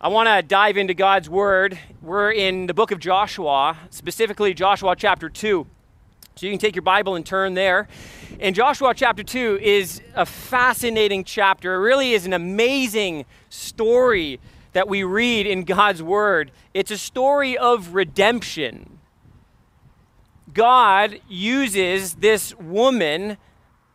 [0.00, 1.76] I want to dive into God's Word.
[2.00, 5.66] We're in the book of Joshua, specifically Joshua chapter 2.
[6.36, 7.88] So you can take your Bible and turn there.
[8.38, 11.74] And Joshua chapter 2 is a fascinating chapter.
[11.74, 14.38] It really is an amazing story
[14.72, 16.52] that we read in God's Word.
[16.74, 19.00] It's a story of redemption.
[20.54, 23.36] God uses this woman,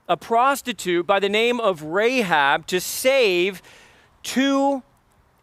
[0.10, 3.62] a prostitute by the name of Rahab, to save
[4.22, 4.84] two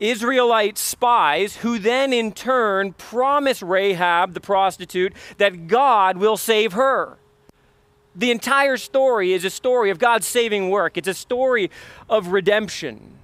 [0.00, 7.18] Israelite spies who then in turn promise Rahab, the prostitute, that God will save her.
[8.16, 11.70] The entire story is a story of God's saving work, it's a story
[12.08, 13.18] of redemption.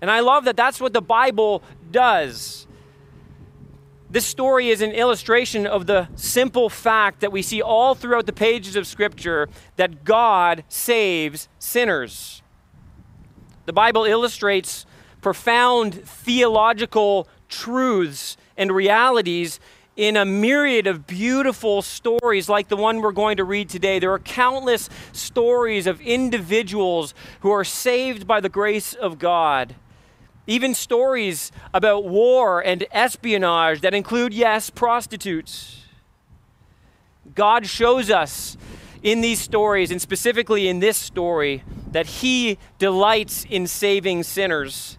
[0.00, 2.66] And I love that that's what the Bible does.
[4.08, 8.32] This story is an illustration of the simple fact that we see all throughout the
[8.32, 12.42] pages of Scripture that God saves sinners.
[13.64, 14.86] The Bible illustrates
[15.20, 19.60] profound theological truths and realities
[19.96, 23.98] in a myriad of beautiful stories like the one we're going to read today.
[23.98, 29.74] There are countless stories of individuals who are saved by the grace of God.
[30.46, 35.82] Even stories about war and espionage that include, yes, prostitutes.
[37.34, 38.56] God shows us
[39.02, 44.98] in these stories, and specifically in this story, that He delights in saving sinners.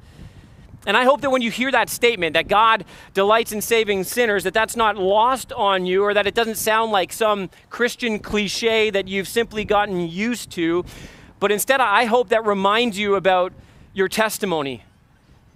[0.87, 4.45] And I hope that when you hear that statement, that God delights in saving sinners,
[4.45, 8.89] that that's not lost on you or that it doesn't sound like some Christian cliche
[8.89, 10.85] that you've simply gotten used to.
[11.41, 13.51] But instead, I hope that reminds you about
[13.93, 14.85] your testimony.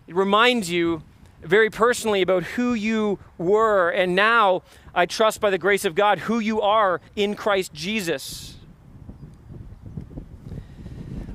[0.05, 1.02] It reminds you
[1.41, 6.19] very personally about who you were, and now I trust by the grace of God
[6.19, 8.57] who you are in Christ Jesus.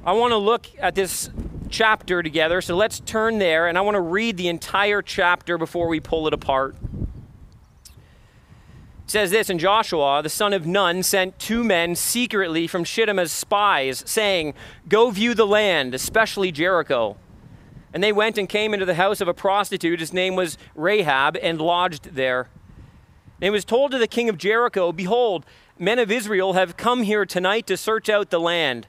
[0.04, 1.30] I want to look at this
[1.70, 2.60] chapter together.
[2.60, 6.26] So let's turn there, and I want to read the entire chapter before we pull
[6.26, 6.76] it apart.
[7.84, 13.18] It says this in Joshua, the son of Nun sent two men secretly from Shittim
[13.18, 14.54] as spies, saying,
[14.88, 17.16] Go view the land, especially Jericho.
[17.94, 20.00] And they went and came into the house of a prostitute.
[20.00, 22.48] His name was Rahab, and lodged there.
[23.40, 25.46] And it was told to the king of Jericho, Behold,
[25.78, 28.88] men of Israel have come here tonight to search out the land.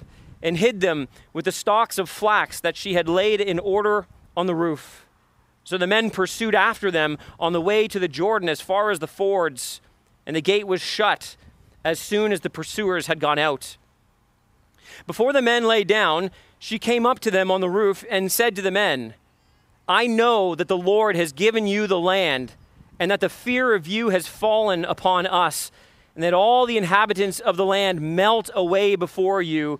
[0.43, 4.47] and hid them with the stalks of flax that she had laid in order on
[4.47, 5.05] the roof.
[5.63, 8.99] So the men pursued after them on the way to the Jordan as far as
[8.99, 9.81] the fords,
[10.25, 11.35] and the gate was shut
[11.83, 13.77] as soon as the pursuers had gone out.
[15.07, 18.55] Before the men lay down, she came up to them on the roof and said
[18.55, 19.15] to the men,
[19.87, 22.53] I know that the Lord has given you the land,
[22.99, 25.71] and that the fear of you has fallen upon us,
[26.13, 29.79] and that all the inhabitants of the land melt away before you.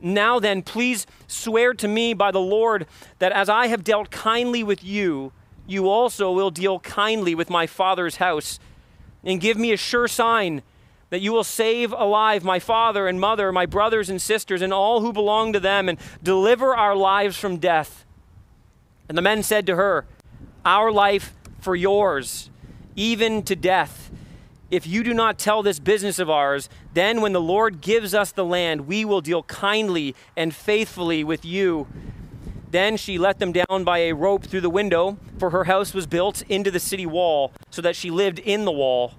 [0.00, 2.86] Now then, please swear to me by the Lord
[3.18, 5.32] that as I have dealt kindly with you,
[5.66, 8.58] you also will deal kindly with my father's house.
[9.22, 10.62] And give me a sure sign
[11.10, 15.00] that you will save alive my father and mother, my brothers and sisters, and all
[15.00, 18.04] who belong to them, and deliver our lives from death.
[19.08, 20.06] And the men said to her,
[20.64, 22.48] Our life for yours,
[22.96, 24.09] even to death.
[24.70, 28.30] If you do not tell this business of ours, then when the Lord gives us
[28.30, 31.88] the land, we will deal kindly and faithfully with you.
[32.70, 36.06] Then she let them down by a rope through the window, for her house was
[36.06, 39.14] built into the city wall, so that she lived in the wall.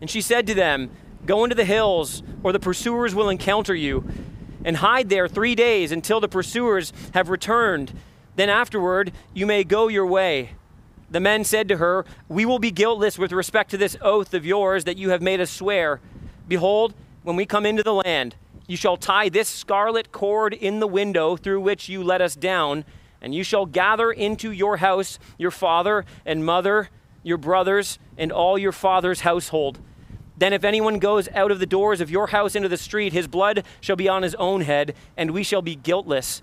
[0.00, 0.90] And she said to them,
[1.26, 4.08] Go into the hills, or the pursuers will encounter you,
[4.64, 7.92] and hide there three days until the pursuers have returned.
[8.36, 10.52] Then afterward, you may go your way.
[11.10, 14.46] The men said to her, We will be guiltless with respect to this oath of
[14.46, 16.00] yours that you have made us swear.
[16.48, 18.36] Behold, when we come into the land,
[18.66, 22.84] you shall tie this scarlet cord in the window through which you let us down,
[23.20, 26.88] and you shall gather into your house your father and mother,
[27.22, 29.78] your brothers, and all your father's household.
[30.36, 33.28] Then, if anyone goes out of the doors of your house into the street, his
[33.28, 36.42] blood shall be on his own head, and we shall be guiltless.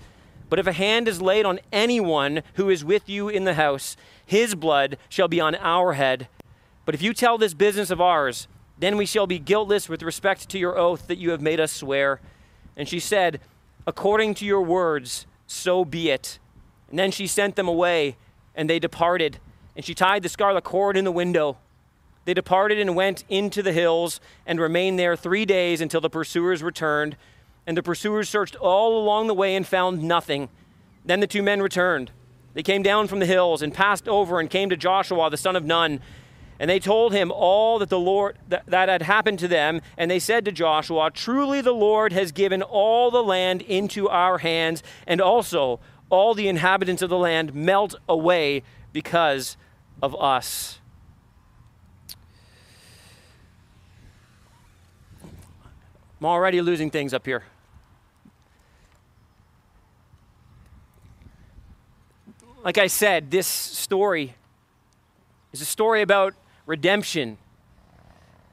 [0.51, 3.95] But if a hand is laid on anyone who is with you in the house,
[4.25, 6.27] his blood shall be on our head.
[6.83, 10.49] But if you tell this business of ours, then we shall be guiltless with respect
[10.49, 12.19] to your oath that you have made us swear.
[12.75, 13.39] And she said,
[13.87, 16.37] According to your words, so be it.
[16.89, 18.17] And then she sent them away,
[18.53, 19.39] and they departed.
[19.77, 21.59] And she tied the scarlet cord in the window.
[22.25, 26.61] They departed and went into the hills and remained there three days until the pursuers
[26.61, 27.15] returned.
[27.67, 30.49] And the pursuers searched all along the way and found nothing.
[31.05, 32.11] Then the two men returned.
[32.53, 35.55] They came down from the hills and passed over and came to Joshua, the son
[35.55, 36.01] of Nun.
[36.59, 40.11] And they told him all that the Lord that, that had happened to them, and
[40.11, 44.83] they said to Joshua, "Truly the Lord has given all the land into our hands,
[45.07, 45.79] and also
[46.09, 48.61] all the inhabitants of the land melt away
[48.93, 49.57] because
[50.03, 50.80] of us."
[56.21, 57.41] I'm already losing things up here.
[62.63, 64.35] Like I said, this story
[65.51, 66.35] is a story about
[66.67, 67.39] redemption.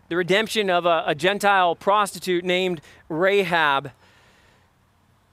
[0.08, 2.80] The redemption of a, a, Gentile prostitute named
[3.10, 3.90] Rahab.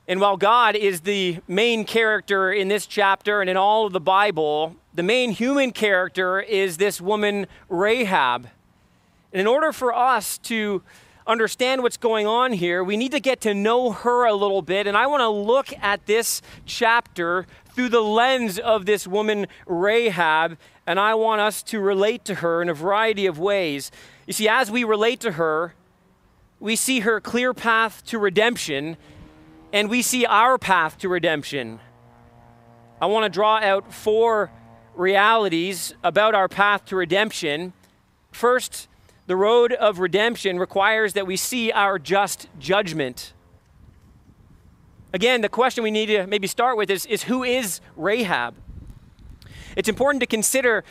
[0.05, 4.01] And while God is the main character in this chapter and in all of the
[4.01, 8.49] Bible, the main human character is this woman, Rahab.
[9.31, 10.83] And in order for us to
[11.27, 14.87] understand what's going on here, we need to get to know her a little bit.
[14.87, 20.57] And I want to look at this chapter through the lens of this woman, Rahab,
[20.87, 23.91] and I want us to relate to her in a variety of ways.
[24.27, 25.73] You see, as we relate to her,
[26.59, 28.97] we see her clear path to redemption,
[29.73, 31.79] and we see our path to redemption.
[33.01, 34.51] I want to draw out four
[34.95, 37.73] realities about our path to redemption.
[38.31, 38.87] First,
[39.27, 43.33] the road of redemption requires that we see our just judgment.
[45.13, 48.55] Again, the question we need to maybe start with is, is who is Rahab?
[49.75, 50.83] It's important to consider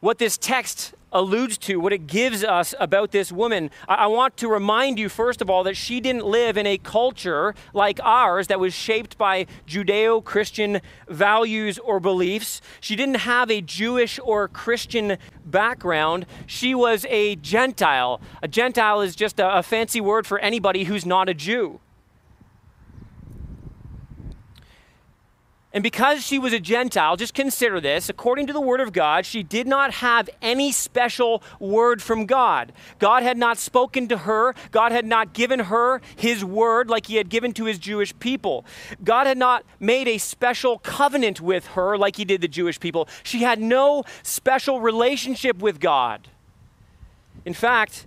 [0.00, 3.70] what this text alludes to, what it gives us about this woman.
[3.88, 6.76] I, I want to remind you, first of all, that she didn't live in a
[6.76, 12.60] culture like ours that was shaped by Judeo Christian values or beliefs.
[12.80, 15.16] She didn't have a Jewish or Christian
[15.46, 16.26] background.
[16.46, 18.20] She was a Gentile.
[18.42, 21.80] A Gentile is just a, a fancy word for anybody who's not a Jew.
[25.74, 29.26] And because she was a Gentile, just consider this, according to the Word of God,
[29.26, 32.72] she did not have any special word from God.
[33.00, 37.16] God had not spoken to her, God had not given her His word like He
[37.16, 38.64] had given to His Jewish people.
[39.02, 43.08] God had not made a special covenant with her like He did the Jewish people.
[43.24, 46.28] She had no special relationship with God.
[47.44, 48.06] In fact,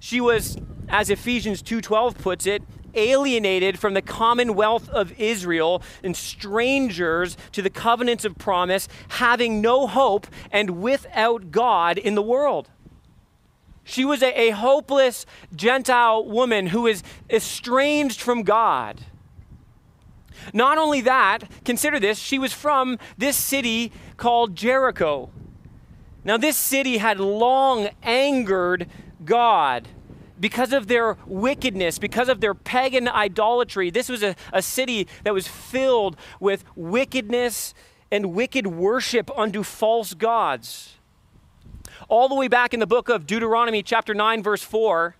[0.00, 0.58] she was,
[0.88, 2.64] as Ephesians 2:12 puts it,
[2.94, 9.86] alienated from the commonwealth of Israel and strangers to the covenants of promise, having no
[9.86, 12.70] hope and without God in the world.
[13.84, 19.02] She was a, a hopeless Gentile woman who is estranged from God.
[20.52, 25.30] Not only that, consider this, she was from this city called Jericho.
[26.24, 28.88] Now, this city had long angered
[29.24, 29.88] God
[30.38, 33.90] because of their wickedness, because of their pagan idolatry.
[33.90, 37.74] This was a, a city that was filled with wickedness
[38.10, 40.94] and wicked worship unto false gods.
[42.08, 45.16] All the way back in the book of Deuteronomy, chapter 9, verse 4,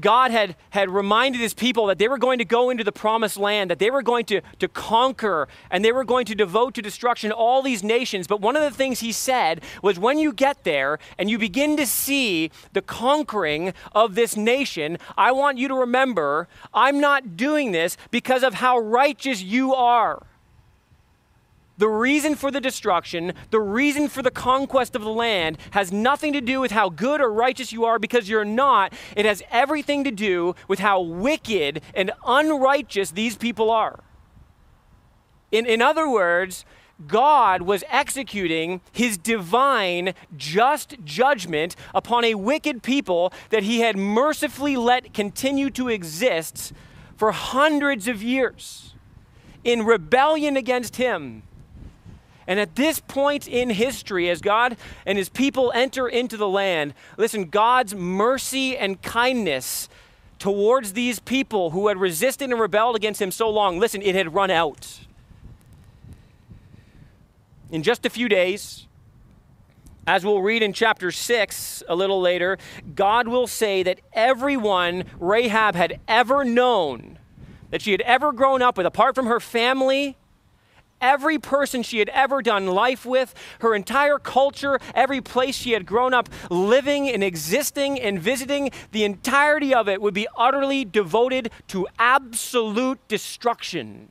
[0.00, 3.36] God had, had reminded his people that they were going to go into the promised
[3.36, 6.82] land, that they were going to, to conquer, and they were going to devote to
[6.82, 8.26] destruction all these nations.
[8.26, 11.76] But one of the things he said was when you get there and you begin
[11.76, 17.72] to see the conquering of this nation, I want you to remember I'm not doing
[17.72, 20.26] this because of how righteous you are.
[21.76, 26.32] The reason for the destruction, the reason for the conquest of the land has nothing
[26.32, 28.92] to do with how good or righteous you are because you're not.
[29.16, 34.04] It has everything to do with how wicked and unrighteous these people are.
[35.50, 36.64] In, in other words,
[37.08, 44.76] God was executing his divine, just judgment upon a wicked people that he had mercifully
[44.76, 46.72] let continue to exist
[47.16, 48.94] for hundreds of years
[49.64, 51.42] in rebellion against him.
[52.46, 56.94] And at this point in history, as God and his people enter into the land,
[57.16, 59.88] listen, God's mercy and kindness
[60.38, 64.34] towards these people who had resisted and rebelled against him so long, listen, it had
[64.34, 65.00] run out.
[67.70, 68.86] In just a few days,
[70.06, 72.58] As we'll read in chapter 6 a little later,
[72.94, 77.18] God will say that everyone Rahab had ever known,
[77.70, 80.18] that she had ever grown up with, apart from her family,
[81.04, 85.84] every person she had ever done life with, her entire culture, every place she had
[85.84, 91.50] grown up living and existing and visiting, the entirety of it would be utterly devoted
[91.68, 94.08] to absolute destruction,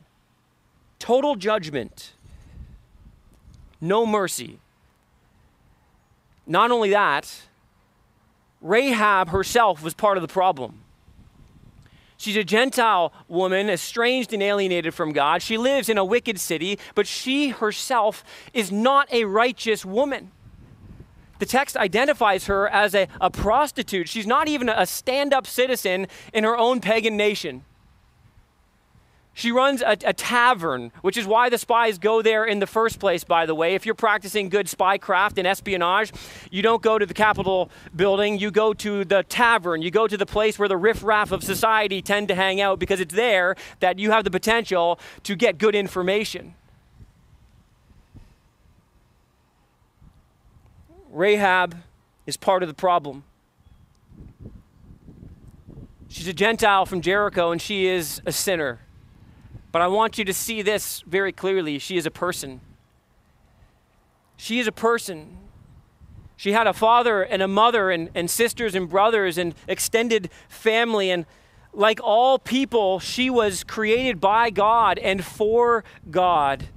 [0.99, 2.13] total judgment,
[3.81, 4.59] no mercy.
[6.45, 7.41] Not only that,
[8.61, 10.82] Rahab herself was part of the problem.
[12.23, 15.41] She's a Gentile woman, estranged and alienated from God.
[15.41, 20.31] She lives in a wicked city, but she herself is not a righteous woman.
[21.39, 24.07] The text identifies her as a, a prostitute.
[24.07, 27.65] She's not even a stand up citizen in her own pagan nation.
[29.35, 32.99] She runs a, a, tavern, which is why the spies go there in the first
[32.99, 33.73] place, by the way.
[33.73, 36.13] If you're practicing good spycraft and espionage,
[36.51, 39.81] you don't go to the Capitol building, you go to the tavern.
[39.81, 42.99] You go to the place where the riffraff of society tend to hang out because
[42.99, 46.53] it's there that you have the potential to get good information.
[51.09, 51.77] Rahab
[52.27, 53.23] is part of the problem.
[56.07, 58.79] She's a Gentile from Jericho, and she is a sinner.
[59.73, 61.79] But I want you to see this very clearly.
[61.79, 62.61] She is a person.
[64.37, 65.39] She is a person.
[66.37, 71.09] She had a father and a mother and, and sisters and brothers and extended family.
[71.09, 71.25] And
[71.73, 76.67] like all people, she was created by God and for God.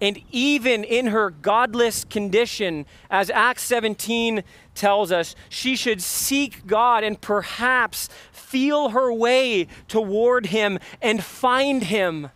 [0.00, 4.42] And even in her godless condition, as Acts 17
[4.74, 8.08] tells us, she should seek God and perhaps
[8.50, 12.30] feel her way toward Him and find Him.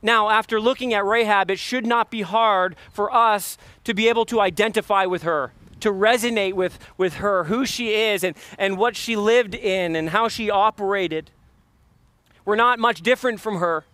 [0.00, 4.24] Now, after looking at Rahab, it should not be hard for us to be able
[4.26, 8.94] to identify with her, to resonate with, with her, who she is, and, and what
[8.94, 11.32] she lived in, and how she operated.
[12.44, 13.84] We're not much different from her.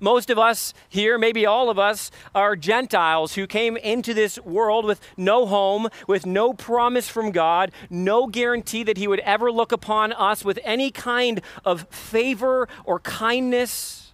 [0.00, 4.84] Most of us here, maybe all of us, are Gentiles who came into this world
[4.84, 9.72] with no home, with no promise from God, no guarantee that He would ever look
[9.72, 14.12] upon us with any kind of favor or kindness.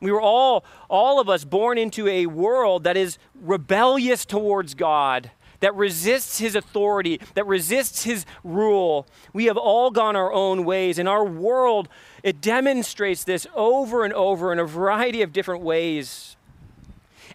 [0.00, 5.30] We were all, all of us, born into a world that is rebellious towards God
[5.60, 9.06] that resists his authority, that resists his rule.
[9.32, 11.88] We have all gone our own ways, and our world,
[12.22, 16.36] it demonstrates this over and over in a variety of different ways.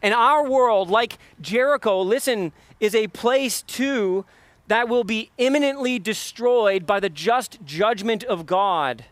[0.02, 4.26] And our world, like Jericho, listen, is a place too
[4.68, 9.06] that will be imminently destroyed by the just judgment of God.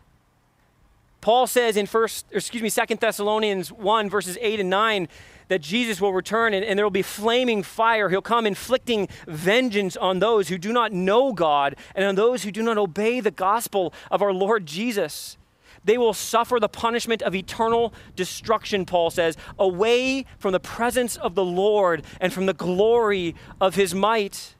[1.20, 5.08] Paul says in first, excuse me, Second Thessalonians 1, verses 8 and 9,
[5.52, 8.08] that Jesus will return and, and there will be flaming fire.
[8.08, 12.50] He'll come inflicting vengeance on those who do not know God and on those who
[12.50, 15.36] do not obey the gospel of our Lord Jesus.
[15.84, 21.34] They will suffer the punishment of eternal destruction, Paul says, away from the presence of
[21.34, 24.54] the Lord and from the glory of his might.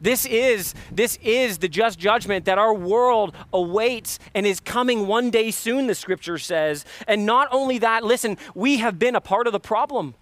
[0.00, 5.30] This is, this is the just judgment that our world awaits and is coming one
[5.30, 6.84] day soon, the scripture says.
[7.06, 10.14] And not only that, listen, we have been a part of the problem.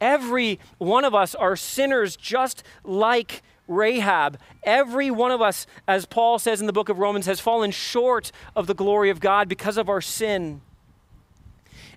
[0.00, 4.38] Every one of us are sinners just like Rahab.
[4.62, 8.32] Every one of us, as Paul says in the book of Romans, has fallen short
[8.54, 10.60] of the glory of God because of our sin.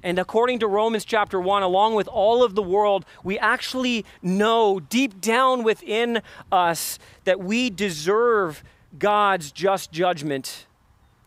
[0.04, 4.80] And according to Romans chapter 1, along with all of the world, we actually know
[4.80, 8.64] deep down within us that we deserve
[8.98, 10.66] God's just judgment.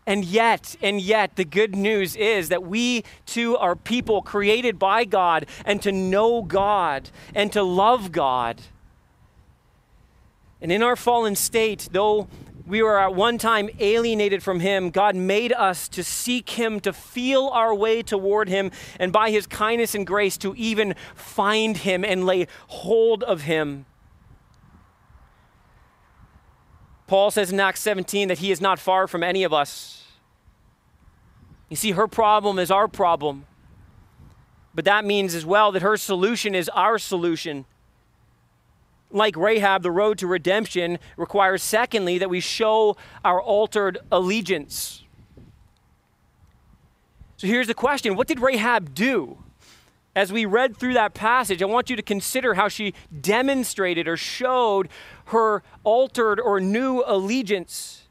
[0.05, 5.05] And yet, and yet, the good news is that we too are people created by
[5.05, 8.61] God and to know God and to love God.
[10.61, 12.27] And in our fallen state, though
[12.65, 14.89] we were at one time alienated from Him.
[14.89, 19.45] God made us to seek Him, to feel our way toward Him, and by His
[19.45, 23.85] kindness and grace to even find Him and lay hold of Him.
[27.07, 30.03] Paul says in Acts 17 that He is not far from any of us.
[31.69, 33.45] You see, her problem is our problem.
[34.73, 37.65] But that means as well that her solution is our solution
[39.13, 45.03] like Rahab, the road to redemption requires, secondly, that we show our altered allegiance.
[47.37, 49.37] So here's the question What did Rahab do?
[50.15, 54.15] As we read through that passage, I want you to consider how she demonstrated or
[54.15, 54.89] showed
[55.25, 58.02] her altered or new allegiance.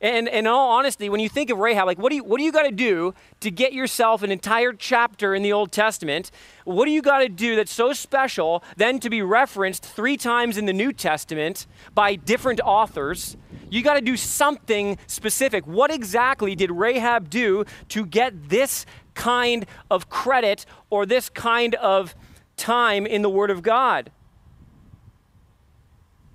[0.00, 2.44] And, in all honesty, when you think of Rahab, like what do you what do
[2.44, 6.30] you got to do to get yourself an entire chapter in the Old Testament?
[6.64, 10.58] What do you got to do that's so special then to be referenced three times
[10.58, 13.36] in the New Testament by different authors?
[13.70, 15.66] You got to do something specific.
[15.66, 22.14] What exactly did Rahab do to get this kind of credit or this kind of
[22.56, 24.10] time in the Word of God?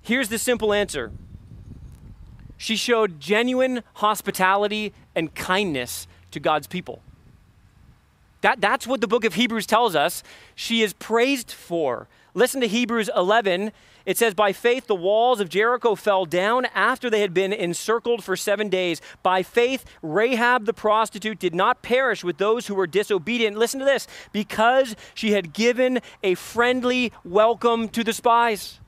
[0.02, 1.12] Here's the simple answer
[2.62, 7.02] she showed genuine hospitality and kindness to God's people.
[8.42, 10.22] That, that's what the book of Hebrews tells us
[10.54, 12.06] she is praised for.
[12.34, 13.72] Listen to Hebrews 11.
[14.06, 18.22] It says, By faith, the walls of Jericho fell down after they had been encircled
[18.22, 19.00] for seven days.
[19.24, 23.58] By faith, Rahab the prostitute did not perish with those who were disobedient.
[23.58, 28.78] Listen to this because she had given a friendly welcome to the spies.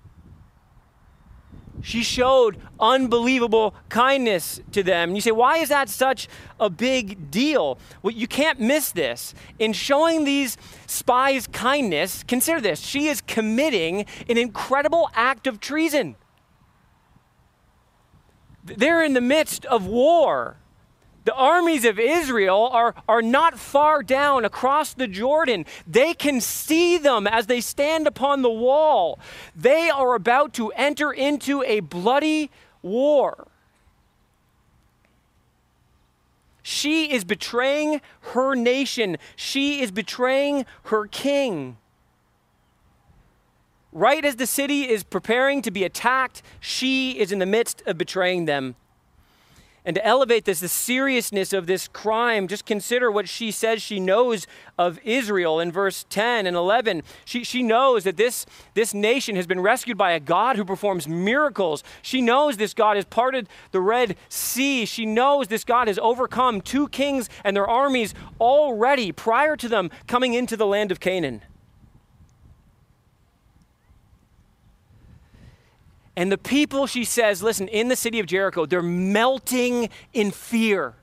[1.82, 5.10] She showed unbelievable kindness to them.
[5.10, 6.28] And you say, why is that such
[6.58, 7.78] a big deal?
[8.02, 9.34] Well, you can't miss this.
[9.58, 16.16] In showing these spies kindness, consider this she is committing an incredible act of treason.
[18.64, 20.56] They're in the midst of war.
[21.24, 25.64] The armies of Israel are, are not far down across the Jordan.
[25.86, 29.18] They can see them as they stand upon the wall.
[29.56, 32.50] They are about to enter into a bloody
[32.82, 33.48] war.
[36.62, 38.00] She is betraying
[38.32, 41.76] her nation, she is betraying her king.
[43.92, 47.96] Right as the city is preparing to be attacked, she is in the midst of
[47.96, 48.76] betraying them.
[49.86, 54.00] And to elevate this, the seriousness of this crime, just consider what she says she
[54.00, 54.46] knows
[54.78, 57.02] of Israel in verse 10 and 11.
[57.26, 61.06] She, she knows that this, this nation has been rescued by a God who performs
[61.06, 61.84] miracles.
[62.00, 64.86] She knows this God has parted the Red Sea.
[64.86, 69.90] She knows this God has overcome two kings and their armies already prior to them
[70.06, 71.42] coming into the land of Canaan.
[76.16, 80.94] And the people, she says, listen, in the city of Jericho, they're melting in fear.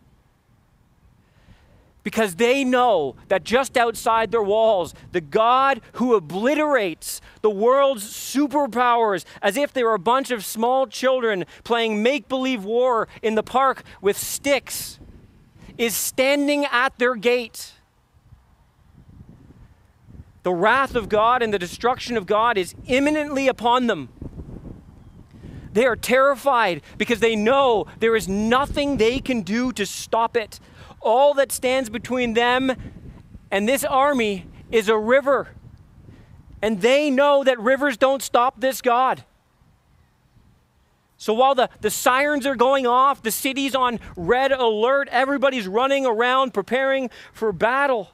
[2.03, 9.23] Because they know that just outside their walls, the God who obliterates the world's superpowers
[9.41, 13.43] as if they were a bunch of small children playing make believe war in the
[13.43, 14.99] park with sticks
[15.77, 17.73] is standing at their gate.
[20.43, 24.09] The wrath of God and the destruction of God is imminently upon them.
[25.73, 30.59] They are terrified because they know there is nothing they can do to stop it.
[30.99, 32.75] All that stands between them
[33.49, 35.49] and this army is a river.
[36.61, 39.23] And they know that rivers don't stop this God.
[41.17, 46.05] So while the, the sirens are going off, the city's on red alert, everybody's running
[46.05, 48.09] around preparing for battle.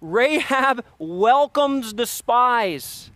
[0.00, 3.10] Rahab welcomes the spies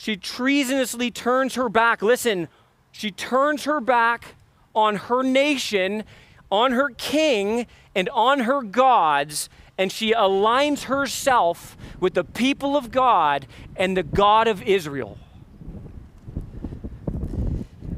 [0.00, 2.00] she treasonously turns her back.
[2.00, 2.48] Listen,
[2.90, 4.34] she turns her back
[4.74, 6.04] on her nation,
[6.50, 12.90] on her king, and on her gods, and she aligns herself with the people of
[12.90, 15.18] God and the God of Israel.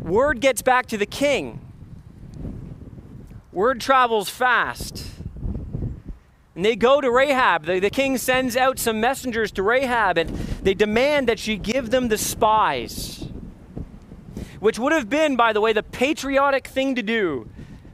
[0.00, 1.60] Word gets back to the king.
[3.52, 5.06] Word travels fast.
[6.54, 7.64] And they go to Rahab.
[7.64, 10.30] The, the, king sends out some messengers to Rahab and
[10.62, 13.26] they demand that she give them the spies,
[14.60, 17.48] which would have been, by the way, the patriotic thing to do,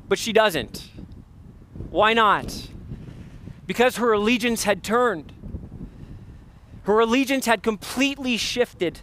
[0.09, 0.91] but she doesn't.
[1.91, 2.69] Why not?
[3.67, 5.33] Because her allegiance had turned,
[6.85, 9.01] her allegiance had completely shifted.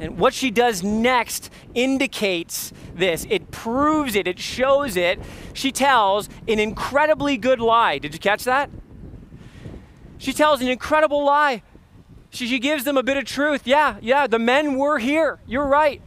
[0.00, 3.26] And what she does next indicates this.
[3.28, 5.18] It proves it, it shows it.
[5.52, 7.98] She tells an incredibly good lie.
[7.98, 8.70] Did you catch that?
[10.18, 11.62] She tells an incredible lie.
[12.30, 13.62] She, she gives them a bit of truth.
[13.66, 15.40] Yeah, yeah, the men were here.
[15.46, 16.02] You're right.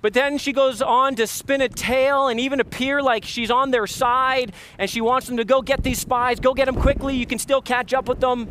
[0.00, 3.72] But then she goes on to spin a tale and even appear like she's on
[3.72, 7.16] their side and she wants them to go get these spies, go get them quickly.
[7.16, 8.48] You can still catch up with them.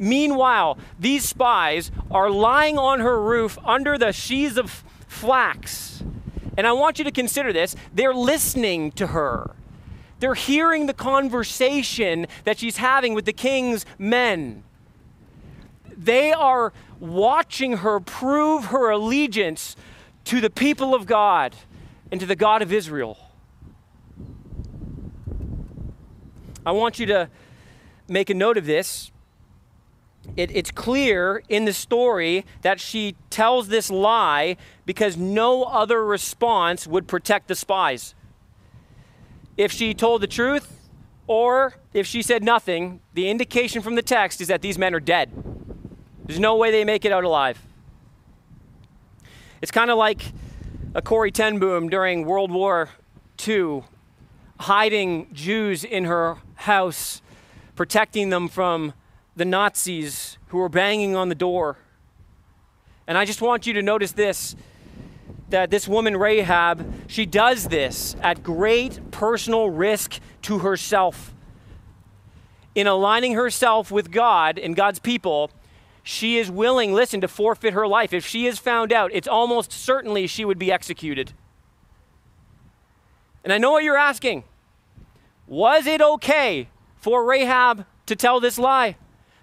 [0.00, 6.02] Meanwhile, these spies are lying on her roof under the sheaves of flax.
[6.56, 9.54] And I want you to consider this they're listening to her.
[10.18, 14.64] They're hearing the conversation that she's having with the king's men.
[15.94, 19.76] They are watching her prove her allegiance
[20.24, 21.54] to the people of God
[22.10, 23.18] and to the God of Israel.
[26.64, 27.28] I want you to
[28.08, 29.10] make a note of this
[30.36, 36.86] it, it's clear in the story that she tells this lie because no other response
[36.86, 38.14] would protect the spies.
[39.56, 40.88] If she told the truth
[41.26, 45.00] or if she said nothing, the indication from the text is that these men are
[45.00, 45.30] dead.
[46.26, 47.60] There's no way they make it out alive.
[49.62, 50.32] It's kind of like
[50.94, 52.88] a Corrie ten Boom during World War
[53.46, 53.82] II,
[54.60, 57.20] hiding Jews in her house,
[57.76, 58.92] protecting them from
[59.36, 61.76] the Nazis who were banging on the door.
[63.06, 64.56] And I just want you to notice this
[65.50, 71.34] that this woman, Rahab, she does this at great personal risk to herself.
[72.74, 75.50] In aligning herself with God and God's people,
[76.02, 78.12] she is willing, listen, to forfeit her life.
[78.12, 81.32] If she is found out, it's almost certainly she would be executed.
[83.42, 84.44] And I know what you're asking.
[85.46, 88.96] Was it okay for Rahab to tell this lie?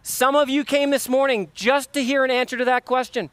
[0.07, 3.29] Some of you came this morning just to hear an answer to that question.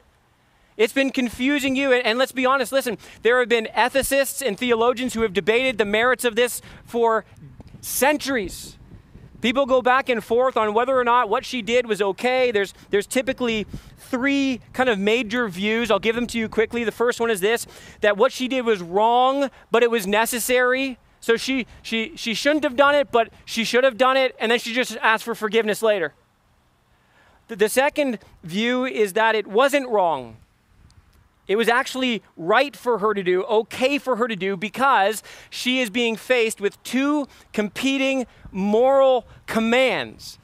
[0.77, 1.93] It's been confusing you.
[1.93, 5.85] And, let's be honest, listen, there have been ethicists and theologians who have debated the
[5.85, 7.25] merits of this for
[7.81, 8.77] centuries.
[9.41, 12.51] People go back and forth on whether or not what she did was okay.
[12.51, 15.93] There's, there's typically three kind of major views.
[15.93, 16.83] I'll give them to you quickly.
[16.83, 17.69] The first one is this
[18.01, 20.99] that what she did was wrong, but it was necessary.
[21.21, 24.51] So she, she, she shouldn't have done it, but she should have done it, and
[24.51, 26.15] then she just asked for forgiveness later.
[27.49, 30.37] The second view is that it wasn't wrong.
[31.47, 35.81] It was actually right for her to do, okay for her to do, because she
[35.81, 40.39] is being faced with two competing moral commands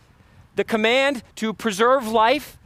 [0.57, 2.59] the command to preserve life,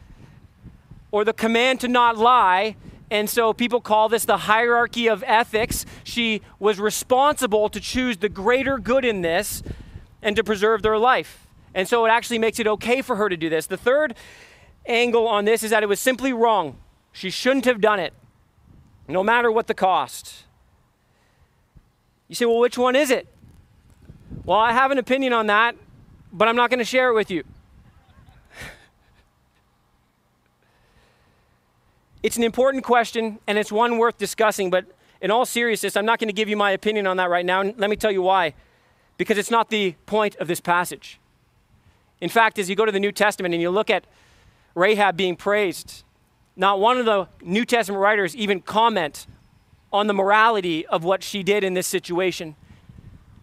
[1.12, 2.75] or the command to not lie.
[3.09, 5.87] And so people call this the hierarchy of ethics.
[6.03, 9.62] She was responsible to choose the greater good in this
[10.23, 11.43] and to preserve their life.
[11.74, 13.66] And so it actually makes it okay for her to do this.
[13.66, 14.14] The third
[14.87, 16.76] angle on this is that it was simply wrong.
[17.12, 18.12] She shouldn't have done it,
[19.08, 20.44] no matter what the cost.
[22.28, 23.28] You say, well, which one is it?
[24.44, 25.76] Well, I have an opinion on that,
[26.32, 27.44] but I'm not going to share it with you.
[32.22, 34.87] it's an important question, and it's one worth discussing, but
[35.20, 37.62] in all seriousness, I'm not going to give you my opinion on that right now.
[37.62, 38.54] Let me tell you why.
[39.16, 41.20] Because it's not the point of this passage.
[42.24, 44.06] In fact, as you go to the New Testament and you look at
[44.74, 46.04] Rahab being praised,
[46.56, 49.26] not one of the New Testament writers even comment
[49.92, 52.56] on the morality of what she did in this situation.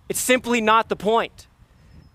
[0.09, 1.45] It's simply not the point.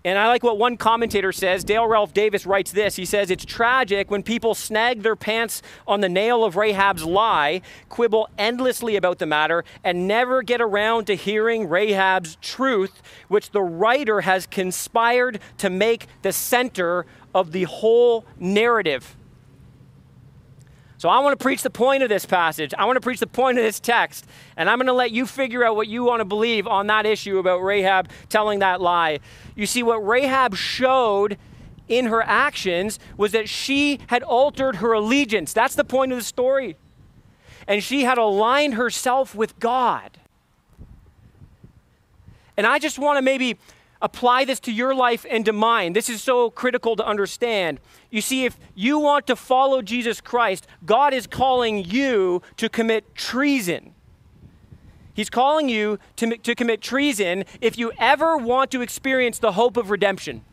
[0.07, 1.65] And I like what one commentator says.
[1.65, 2.95] Dale Ralph Davis writes this.
[2.95, 7.61] He says, It's tragic when people snag their pants on the nail of Rahab's lie,
[7.89, 13.61] quibble endlessly about the matter, and never get around to hearing Rahab's truth, which the
[13.61, 19.17] writer has conspired to make the center of the whole narrative.
[20.97, 22.73] So I want to preach the point of this passage.
[22.77, 24.25] I want to preach the point of this text.
[24.55, 27.05] And I'm going to let you figure out what you want to believe on that
[27.05, 29.19] issue about Rahab telling that lie.
[29.55, 31.37] You see, what Rahab showed
[31.87, 35.53] in her actions was that she had altered her allegiance.
[35.53, 36.77] That's the point of the story.
[37.67, 40.17] And she had aligned herself with God.
[42.57, 43.57] And I just want to maybe
[44.01, 45.93] apply this to your life and to mine.
[45.93, 47.79] This is so critical to understand.
[48.09, 53.15] You see, if you want to follow Jesus Christ, God is calling you to commit
[53.15, 53.93] treason.
[55.13, 59.75] He's calling you to, to commit treason if you ever want to experience the hope
[59.75, 60.43] of redemption.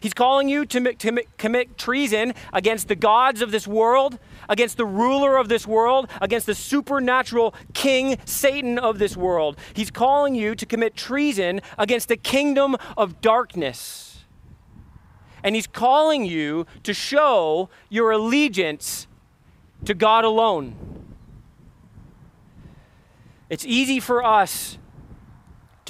[0.00, 4.18] He's calling you to, to commit treason against the gods of this world,
[4.50, 9.56] against the ruler of this world, against the supernatural king, Satan of this world.
[9.72, 14.24] He's calling you to commit treason against the kingdom of darkness.
[15.42, 19.06] And he's calling you to show your allegiance
[19.86, 20.76] to God alone.
[23.48, 24.76] It's easy for us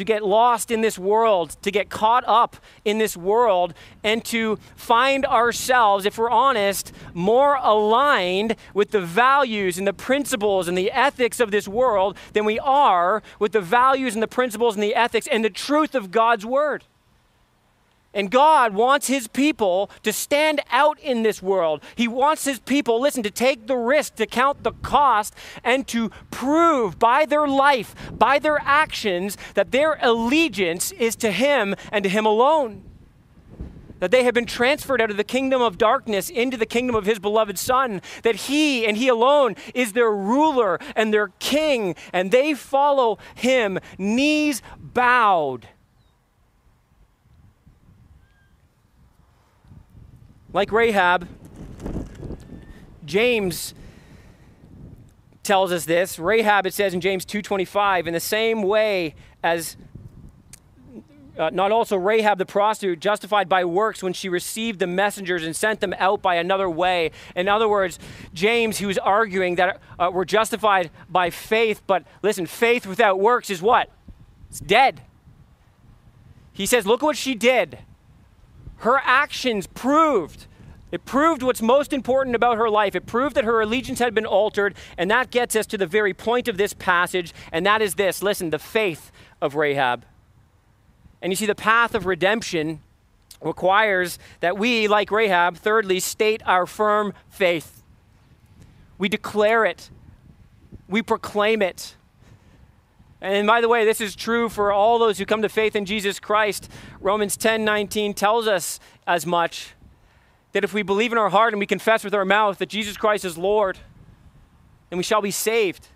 [0.01, 4.57] to get lost in this world, to get caught up in this world, and to
[4.75, 10.91] find ourselves, if we're honest, more aligned with the values and the principles and the
[10.91, 14.95] ethics of this world than we are with the values and the principles and the
[14.95, 16.85] ethics and the truth of God's Word.
[18.13, 21.81] And God wants his people to stand out in this world.
[21.95, 26.11] He wants his people, listen, to take the risk, to count the cost, and to
[26.33, 32.09] prove by their life, by their actions, that their allegiance is to him and to
[32.09, 32.83] him alone.
[34.01, 37.05] That they have been transferred out of the kingdom of darkness into the kingdom of
[37.05, 38.03] his beloved Son.
[38.25, 43.79] That he and he alone is their ruler and their king, and they follow him,
[43.99, 45.69] knees bowed
[50.53, 51.29] Like Rahab,
[53.05, 53.73] James
[55.45, 56.19] tells us this.
[56.19, 59.77] Rahab, it says in James 2:25, in the same way as
[61.39, 65.55] uh, not also Rahab the prostitute, justified by works when she received the messengers and
[65.55, 67.13] sent them out by another way.
[67.37, 67.99] In other words,
[68.35, 73.63] James, was arguing that uh, we're justified by faith, but listen, faith without works is
[73.63, 73.89] what?
[74.51, 75.03] It's dead.
[76.53, 77.79] He says, look what she did.
[78.81, 80.47] Her actions proved
[80.93, 82.97] it proved what's most important about her life.
[82.97, 86.13] It proved that her allegiance had been altered, and that gets us to the very
[86.13, 90.05] point of this passage, and that is this listen, the faith of Rahab.
[91.23, 92.81] And you see, the path of redemption
[93.41, 97.83] requires that we, like Rahab, thirdly, state our firm faith.
[98.99, 99.91] We declare it,
[100.89, 101.95] we proclaim it.
[103.21, 105.85] And by the way, this is true for all those who come to faith in
[105.85, 106.71] Jesus Christ.
[107.01, 109.75] Romans 10 19 tells us as much
[110.53, 112.97] that if we believe in our heart and we confess with our mouth that Jesus
[112.97, 113.79] Christ is Lord,
[114.89, 115.89] then we shall be saved.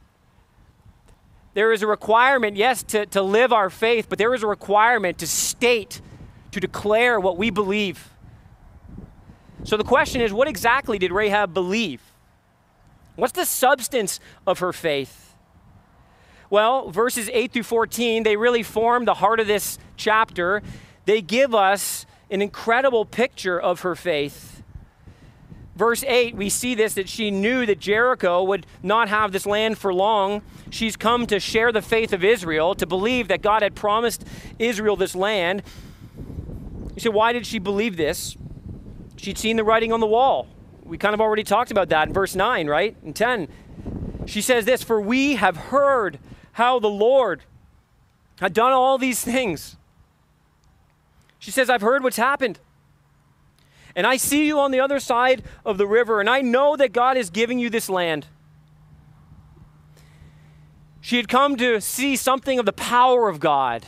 [1.54, 5.18] There is a requirement, yes, to, to live our faith, but there is a requirement
[5.18, 6.00] to state,
[6.50, 8.10] to declare what we believe.
[9.62, 12.02] So the question is what exactly did Rahab believe?
[13.16, 15.33] What's the substance of her faith?
[16.50, 20.62] Well, verses 8 through 14, they really form the heart of this chapter.
[21.04, 24.62] They give us an incredible picture of her faith.
[25.76, 29.76] Verse 8, we see this that she knew that Jericho would not have this land
[29.76, 30.42] for long.
[30.70, 34.24] She's come to share the faith of Israel, to believe that God had promised
[34.58, 35.62] Israel this land.
[36.94, 38.36] You say, why did she believe this?
[39.16, 40.46] She'd seen the writing on the wall.
[40.84, 42.96] We kind of already talked about that in verse 9, right?
[43.02, 43.48] In 10.
[44.26, 46.18] She says this For we have heard
[46.54, 47.42] how the Lord
[48.40, 49.76] had done all these things.
[51.38, 52.58] She says, I've heard what's happened.
[53.94, 56.92] And I see you on the other side of the river, and I know that
[56.92, 58.26] God is giving you this land.
[61.00, 63.84] She had come to see something of the power of God,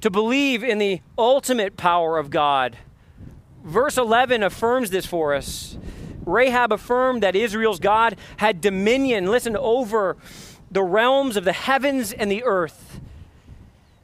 [0.00, 2.76] to believe in the ultimate power of God.
[3.64, 5.78] Verse 11 affirms this for us.
[6.24, 10.16] Rahab affirmed that Israel's God had dominion, listen, over
[10.76, 13.00] the realms of the heavens and the earth.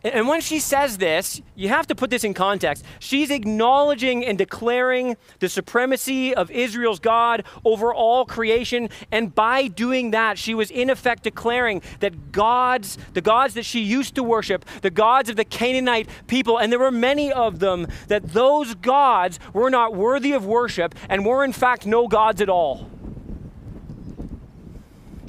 [0.02, 2.82] And when she says this, you have to put this in context.
[2.98, 8.88] She's acknowledging and declaring the supremacy of Israel's God over all creation.
[9.12, 13.80] And by doing that, she was in effect declaring that gods, the gods that she
[13.80, 17.86] used to worship, the gods of the Canaanite people, and there were many of them,
[18.08, 22.48] that those gods were not worthy of worship and were in fact no gods at
[22.48, 22.88] all.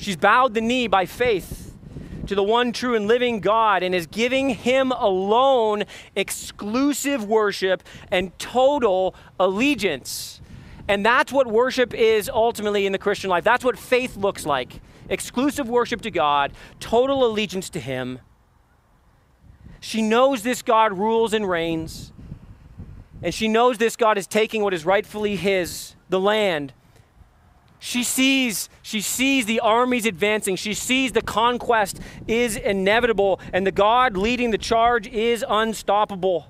[0.04, 1.74] She's bowed the knee by faith
[2.28, 8.38] to the one true and living God and is giving Him alone exclusive worship and
[8.38, 10.42] total allegiance.
[10.90, 13.46] And that's what worship is ultimately in the Christian life.
[13.46, 18.20] That's what faith looks like exclusive worship to God, total allegiance to Him.
[19.80, 22.12] She knows this God rules and reigns.
[23.22, 26.74] And she knows this God is taking what is rightfully His, the land,
[27.86, 30.56] she sees, she sees the armies advancing.
[30.56, 36.48] She sees the conquest is inevitable and the God leading the charge is unstoppable.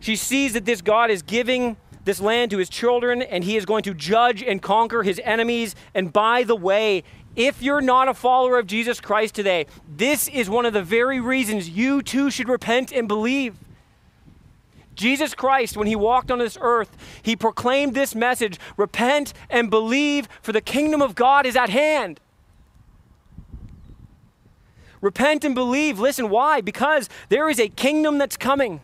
[0.00, 3.66] She sees that this God is giving this land to his children and he is
[3.66, 5.74] going to judge and conquer his enemies.
[5.92, 7.04] And by the way,
[7.36, 11.20] if you're not a follower of Jesus Christ today, this is one of the very
[11.20, 13.56] reasons you too should repent and believe.
[15.00, 20.28] Jesus Christ, when he walked on this earth, he proclaimed this message repent and believe,
[20.42, 22.20] for the kingdom of God is at hand.
[25.00, 25.98] Repent and believe.
[25.98, 26.60] Listen, why?
[26.60, 28.82] Because there is a kingdom that's coming.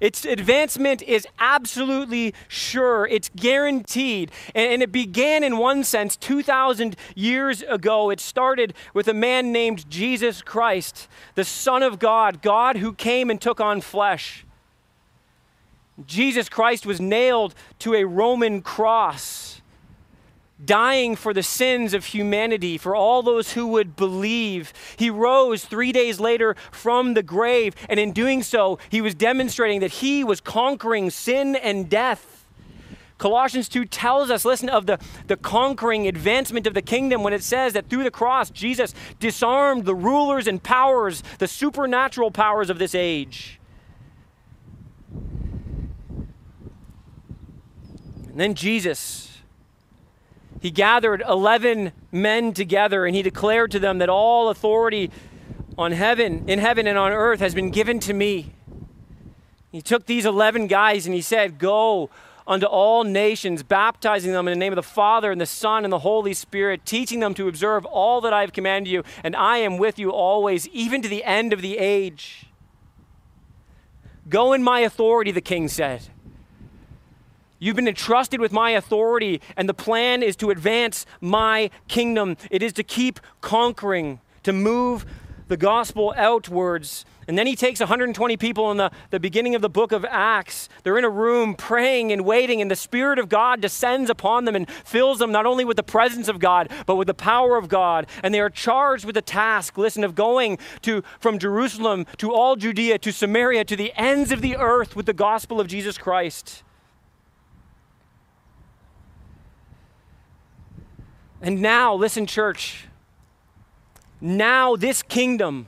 [0.00, 3.06] Its advancement is absolutely sure.
[3.06, 4.30] It's guaranteed.
[4.54, 8.10] And, it began in one sense 2,000 years ago.
[8.10, 13.28] It started with a man named Jesus Christ, the Son of God, God who came
[13.28, 14.44] and took on flesh.
[16.06, 19.60] Jesus Christ was nailed to a Roman cross,
[20.64, 24.72] dying for the sins of humanity, for all those who would believe.
[24.96, 29.80] He rose three days later from the grave, and in doing so, he was demonstrating
[29.80, 32.46] that he was conquering sin and death.
[33.18, 37.44] Colossians 2 tells us, listen, of the, the conquering advancement of the kingdom when it
[37.44, 42.80] says that through the cross, Jesus disarmed the rulers and powers, the supernatural powers of
[42.80, 43.60] this age.
[48.32, 49.38] And then Jesus,
[50.60, 55.10] he gathered 11 men together and he declared to them that all authority
[55.76, 58.54] on heaven, in heaven and on earth has been given to me.
[59.70, 62.08] He took these 11 guys and he said, Go
[62.46, 65.92] unto all nations, baptizing them in the name of the Father and the Son and
[65.92, 69.58] the Holy Spirit, teaching them to observe all that I have commanded you, and I
[69.58, 72.46] am with you always, even to the end of the age.
[74.28, 76.08] Go in my authority, the king said.
[77.62, 82.36] You've been entrusted with my authority, and the plan is to advance my kingdom.
[82.50, 85.06] It is to keep conquering, to move
[85.46, 87.04] the gospel outwards.
[87.28, 90.68] And then he takes 120 people in the, the beginning of the book of Acts.
[90.82, 94.56] They're in a room praying and waiting, and the Spirit of God descends upon them
[94.56, 97.68] and fills them not only with the presence of God, but with the power of
[97.68, 98.08] God.
[98.24, 102.56] And they are charged with the task, listen, of going to from Jerusalem to all
[102.56, 106.64] Judea to Samaria to the ends of the earth with the gospel of Jesus Christ.
[111.42, 112.86] And now, listen, church,
[114.20, 115.66] now this kingdom,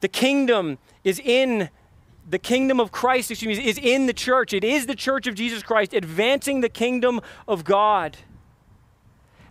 [0.00, 1.68] the kingdom is in
[2.30, 4.52] the kingdom of Christ, excuse me, is in the church.
[4.52, 8.16] It is the church of Jesus Christ advancing the kingdom of God.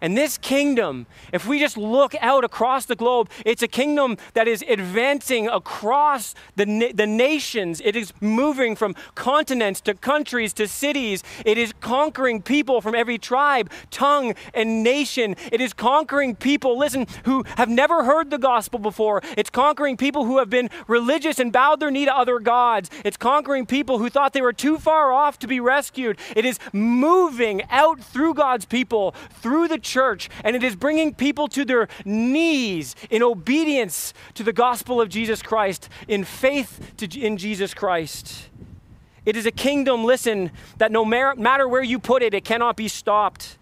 [0.02, 4.48] And this kingdom, if we just look out across the globe, it's a kingdom that
[4.48, 7.82] is advancing across the, na- the nations.
[7.84, 11.24] It is moving from continents to countries to cities.
[11.46, 15.36] It is conquering people from every tribe, tongue, and nation.
[15.52, 19.22] It is conquering people, listen, who have never heard the gospel before.
[19.36, 22.90] It's conquering people who have been religious and bowed their knee to other gods.
[23.04, 26.18] It's conquering people who thought they were too far off to be rescued.
[26.36, 31.48] It is moving out through God's people, through the church, and it is bringing people
[31.50, 37.38] to their knees in obedience to the gospel of Jesus Christ, in faith to, in
[37.38, 38.50] Jesus Christ.
[39.26, 42.88] It is a kingdom, listen, that no matter where you put it, it cannot be
[42.88, 43.58] stopped.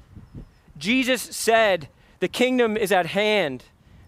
[0.77, 1.87] Jesus said,
[2.19, 3.63] The kingdom is at hand.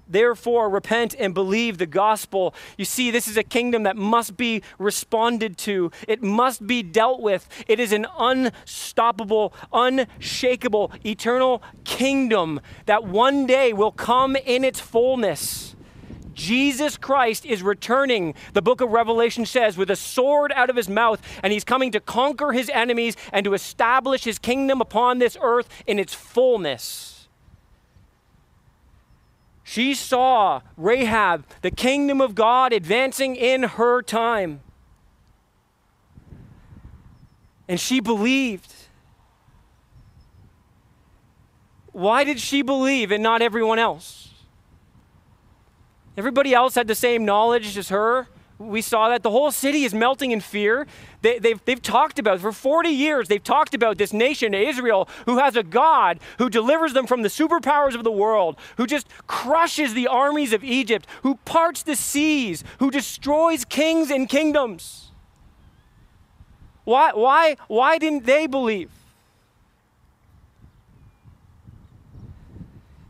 [0.09, 2.53] Therefore, repent and believe the gospel.
[2.77, 7.21] You see, this is a kingdom that must be responded to, it must be dealt
[7.21, 7.47] with.
[7.67, 15.75] It is an unstoppable, unshakable, eternal kingdom that one day will come in its fullness.
[16.37, 20.87] Jesus Christ is returning, the book of Revelation says, with a sword out of his
[20.87, 25.35] mouth, and he's coming to conquer his enemies and to establish his kingdom upon this
[25.41, 27.16] earth in its fullness.
[29.69, 34.61] She saw Rahab, the kingdom of God, advancing in her time.
[37.67, 38.73] And she believed.
[41.91, 44.29] Why did she believe and not everyone else?
[46.15, 48.29] Everybody else had the same knowledge as her.
[48.59, 50.87] We saw that the whole city is melting in fear.
[51.21, 55.07] They, have they've, they've talked about, for 40 years, they've talked about this nation, Israel,
[55.25, 59.07] who has a God who delivers them from the superpowers of the world, who just
[59.27, 65.11] crushes the armies of Egypt, who parts the seas, who destroys kings and kingdoms.
[66.83, 68.89] Why, why, why didn't they believe?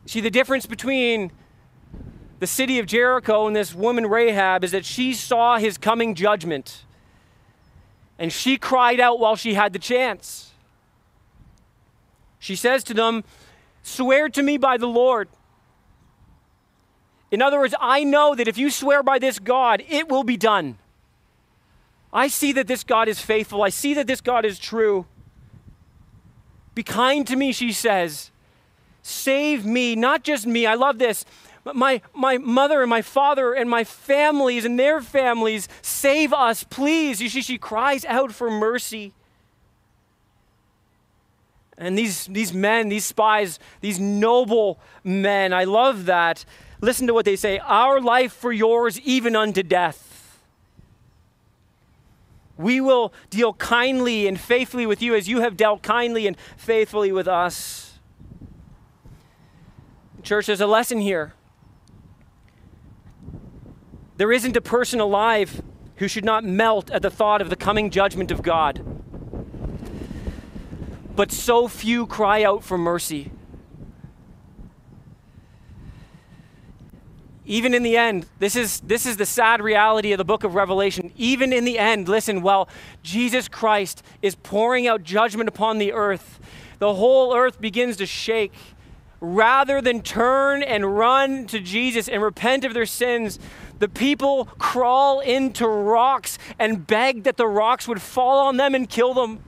[0.07, 1.31] See, the difference between
[2.39, 6.83] the city of Jericho and this woman Rahab is that she saw his coming judgment.
[8.19, 10.51] And she cried out while she had the chance.
[12.39, 13.23] She says to them,
[13.83, 15.29] Swear to me by the Lord.
[17.31, 20.37] In other words, I know that if you swear by this God, it will be
[20.37, 20.77] done.
[22.13, 23.63] I see that this God is faithful.
[23.63, 25.05] I see that this God is true.
[26.73, 28.31] Be kind to me, she says.
[29.01, 30.65] Save me, not just me.
[30.65, 31.25] I love this
[31.73, 37.21] my, my mother and my father and my families and their families, save us, please.
[37.21, 39.13] You see, she cries out for mercy.
[41.77, 46.43] And these, these men, these spies, these noble men, I love that.
[46.81, 50.39] Listen to what they say Our life for yours, even unto death.
[52.57, 57.11] We will deal kindly and faithfully with you as you have dealt kindly and faithfully
[57.11, 57.99] with us.
[60.23, 61.33] Church, there's a lesson here.
[64.17, 65.61] There isn't a person alive
[65.97, 68.83] who should not melt at the thought of the coming judgment of God.
[71.15, 73.31] But so few cry out for mercy.
[77.45, 80.53] Even in the end, this is, this is the sad reality of the book of
[80.53, 81.13] Revelation.
[81.15, 82.67] Even in the end, listen, while
[83.03, 86.39] Jesus Christ is pouring out judgment upon the earth,
[86.79, 88.53] the whole earth begins to shake.
[89.19, 93.39] Rather than turn and run to Jesus and repent of their sins,
[93.79, 98.89] the people crawl into rocks and beg that the rocks would fall on them and
[98.89, 99.43] kill them.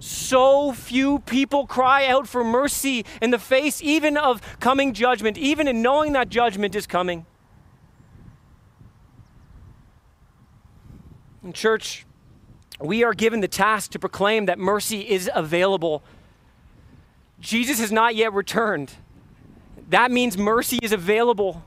[0.00, 5.66] So few people cry out for mercy in the face even of coming judgment, even
[5.66, 7.26] in knowing that judgment is coming.
[11.42, 12.04] In church,
[12.80, 16.02] we are given the task to proclaim that mercy is available.
[17.40, 18.92] Jesus has not yet returned.
[19.88, 21.64] That means mercy is available.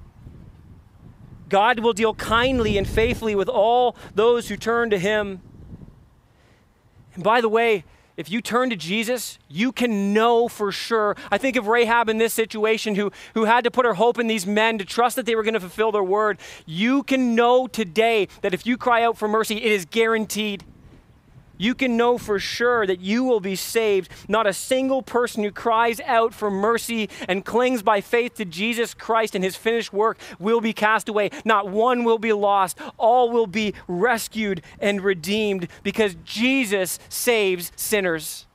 [1.52, 5.42] God will deal kindly and faithfully with all those who turn to him.
[7.14, 7.84] And by the way,
[8.16, 11.18] if you turn to Jesus, you can know for sure.
[11.30, 14.28] I think of Rahab in this situation who, who had to put her hope in
[14.28, 16.40] these men to trust that they were going to fulfill their word.
[16.66, 20.64] You can know today that if you cry out for mercy, it is guaranteed
[21.62, 24.10] you can know for sure that you will be saved.
[24.28, 28.96] Not a single person who cries out for mercy and clings by faith to Jesus
[28.96, 31.30] Christ and his finished work will be cast away.
[31.46, 32.80] Not one will be lost.
[32.98, 38.48] All will be rescued and redeemed because Jesus saves sinners.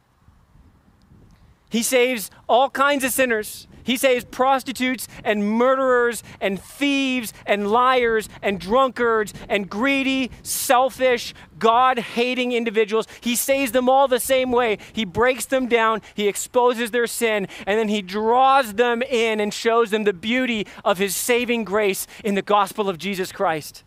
[1.76, 3.68] He saves all kinds of sinners.
[3.84, 11.98] He saves prostitutes and murderers and thieves and liars and drunkards and greedy, selfish, God
[11.98, 13.06] hating individuals.
[13.20, 14.78] He saves them all the same way.
[14.94, 19.52] He breaks them down, he exposes their sin, and then he draws them in and
[19.52, 23.84] shows them the beauty of his saving grace in the gospel of Jesus Christ.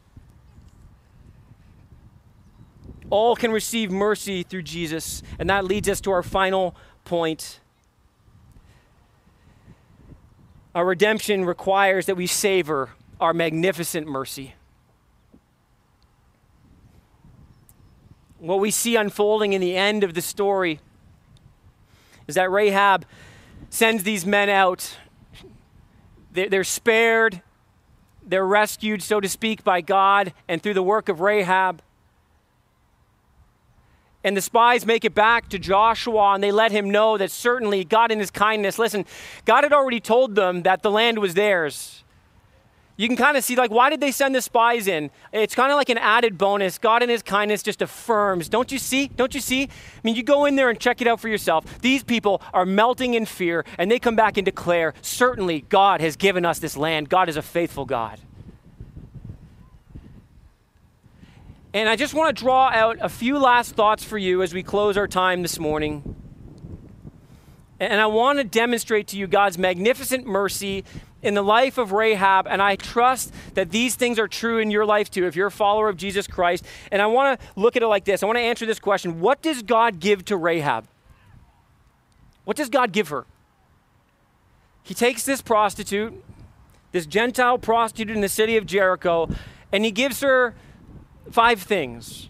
[3.10, 5.24] All can receive mercy through Jesus.
[5.40, 7.62] And that leads us to our final point.
[10.76, 12.90] Our redemption requires that we savor
[13.20, 14.54] our magnificent mercy.
[18.38, 20.80] What we see unfolding in the end of the story
[22.28, 23.06] is that Rahab
[23.70, 24.98] sends these men out.
[26.32, 27.42] They're spared,
[28.26, 31.82] they're rescued, so to speak, by God and through the work of Rahab.
[34.24, 37.86] And the spies make it back to Joshua and they let him know that certainly
[37.86, 39.06] God, in his kindness, listen,
[39.46, 42.04] God had already told them that the land was theirs.
[42.98, 45.10] You can kind of see, like, why did they send the spies in?
[45.32, 46.78] It's kind of like an added bonus.
[46.78, 48.50] God, in his kindness, just affirms.
[48.50, 49.08] Don't you see?
[49.08, 49.64] Don't you see?
[49.64, 49.70] I
[50.04, 51.80] mean, you go in there and check it out for yourself.
[51.80, 56.18] These people are melting in fear and they come back and declare, certainly God has
[56.18, 57.08] given us this land.
[57.08, 58.20] God is a faithful God.
[61.74, 64.64] And I just want to draw out a few last thoughts for you as we
[64.64, 66.16] close our time this morning.
[67.80, 70.84] And I want to demonstrate to you God's magnificent mercy
[71.22, 72.48] in the life of Rahab.
[72.48, 75.52] And I trust that these things are true in your life too, if you're a
[75.52, 76.66] follower of Jesus Christ.
[76.92, 79.20] And I want to look at it like this I want to answer this question
[79.20, 80.88] What does God give to Rahab?
[82.46, 83.28] What does God give her?
[84.82, 86.16] He takes this prostitute,
[86.94, 89.30] this Gentile prostitute in the city of Jericho,
[89.72, 90.56] and he gives her
[91.32, 92.30] five things.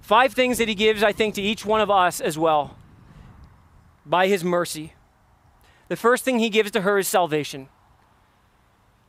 [0.00, 2.76] Five things that he gives, I think, to each one of us as well
[4.04, 4.92] by his mercy.
[5.88, 7.68] The first thing he gives to her is salvation.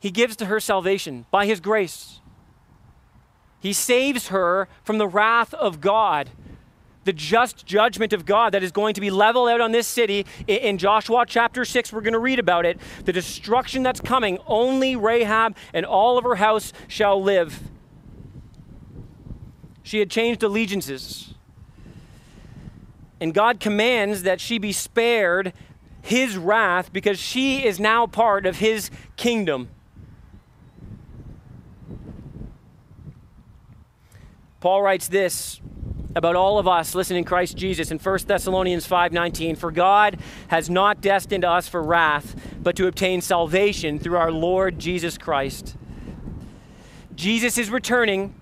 [0.00, 2.20] He gives to her salvation by his grace.
[3.60, 6.30] He saves her from the wrath of God,
[7.04, 10.26] the just judgment of God that is going to be leveled out on this city.
[10.46, 12.78] In Joshua chapter 6, we're going to read about it.
[13.04, 17.60] The destruction that's coming, only Rahab and all of her house shall live.
[19.88, 21.32] She had changed allegiances.
[23.22, 25.54] And God commands that she be spared
[26.02, 29.70] his wrath because she is now part of his kingdom.
[34.60, 35.58] Paul writes this
[36.14, 40.18] about all of us listening Christ Jesus in 1 Thessalonians 5:19 for God
[40.48, 45.78] has not destined us for wrath but to obtain salvation through our Lord Jesus Christ.
[47.14, 48.34] Jesus is returning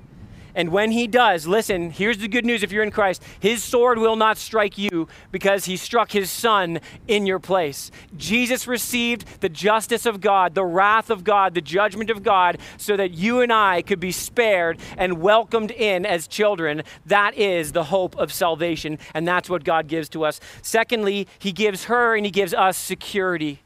[0.56, 3.98] and when he does, listen, here's the good news if you're in Christ his sword
[3.98, 7.90] will not strike you because he struck his son in your place.
[8.16, 12.96] Jesus received the justice of God, the wrath of God, the judgment of God, so
[12.96, 16.82] that you and I could be spared and welcomed in as children.
[17.04, 20.40] That is the hope of salvation, and that's what God gives to us.
[20.62, 23.60] Secondly, he gives her and he gives us security.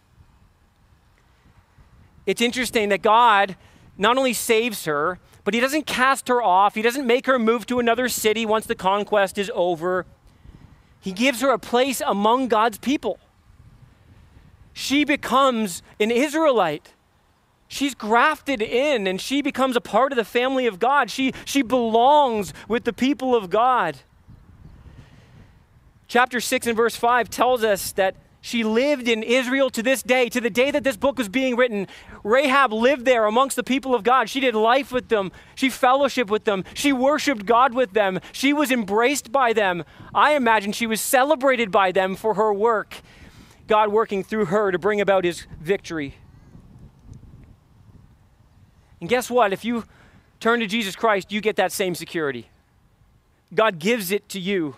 [2.27, 3.57] It's interesting that God
[4.01, 6.75] not only saves her, but he doesn't cast her off.
[6.75, 10.07] He doesn't make her move to another city once the conquest is over.
[11.01, 13.21] He gives her a place among God's people.
[14.73, 16.95] She becomes an Israelite.
[17.69, 21.11] She's grafted in and she becomes a part of the family of God.
[21.11, 23.99] She, she belongs with the people of God.
[26.09, 30.29] Chapter 6 and verse 5 tells us that she lived in Israel to this day,
[30.31, 31.87] to the day that this book was being written.
[32.25, 34.31] Rahab lived there amongst the people of God.
[34.31, 35.31] She did life with them.
[35.55, 36.65] She fellowshiped with them.
[36.73, 38.19] She worshiped God with them.
[38.33, 39.85] She was embraced by them.
[40.15, 43.03] I imagine she was celebrated by them for her work.
[43.67, 46.15] God working through her to bring about his victory.
[49.01, 49.53] And guess what?
[49.53, 49.85] If you
[50.41, 52.49] turn to Jesus Christ, you get that same security.
[53.55, 54.77] God gives it to you.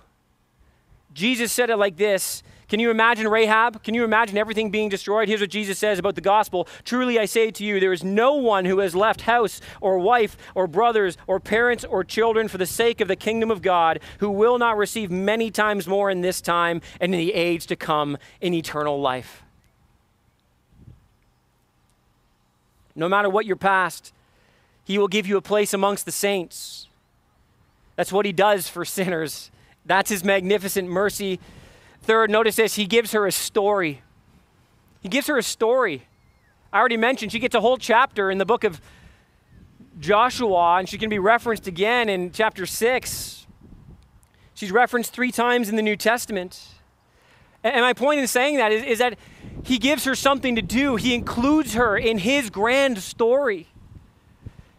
[1.12, 2.42] Jesus said it like this
[2.72, 3.82] Can you imagine Rahab?
[3.82, 5.28] Can you imagine everything being destroyed?
[5.28, 8.32] Here's what Jesus says about the gospel Truly I say to you, there is no
[8.32, 12.64] one who has left house or wife or brothers or parents or children for the
[12.64, 16.40] sake of the kingdom of God who will not receive many times more in this
[16.40, 19.42] time and in the age to come in eternal life.
[22.96, 24.14] No matter what your past,
[24.82, 26.88] He will give you a place amongst the saints.
[27.96, 29.50] That's what He does for sinners.
[29.84, 31.40] That's his magnificent mercy.
[32.02, 34.02] Third, notice this he gives her a story.
[35.00, 36.06] He gives her a story.
[36.72, 38.80] I already mentioned she gets a whole chapter in the book of
[40.00, 43.46] Joshua, and she can be referenced again in chapter 6.
[44.54, 46.68] She's referenced three times in the New Testament.
[47.64, 49.18] And my point in saying that is, is that
[49.64, 53.68] he gives her something to do, he includes her in his grand story.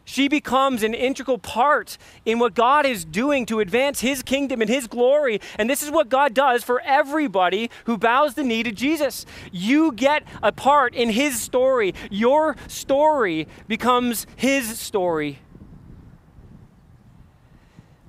[0.06, 4.70] She becomes an integral part in what God is doing to advance His kingdom and
[4.70, 5.39] His glory.
[5.58, 9.26] And this is what God does for everybody who bows the knee to Jesus.
[9.51, 11.93] You get a part in His story.
[12.12, 15.39] Your story becomes His story.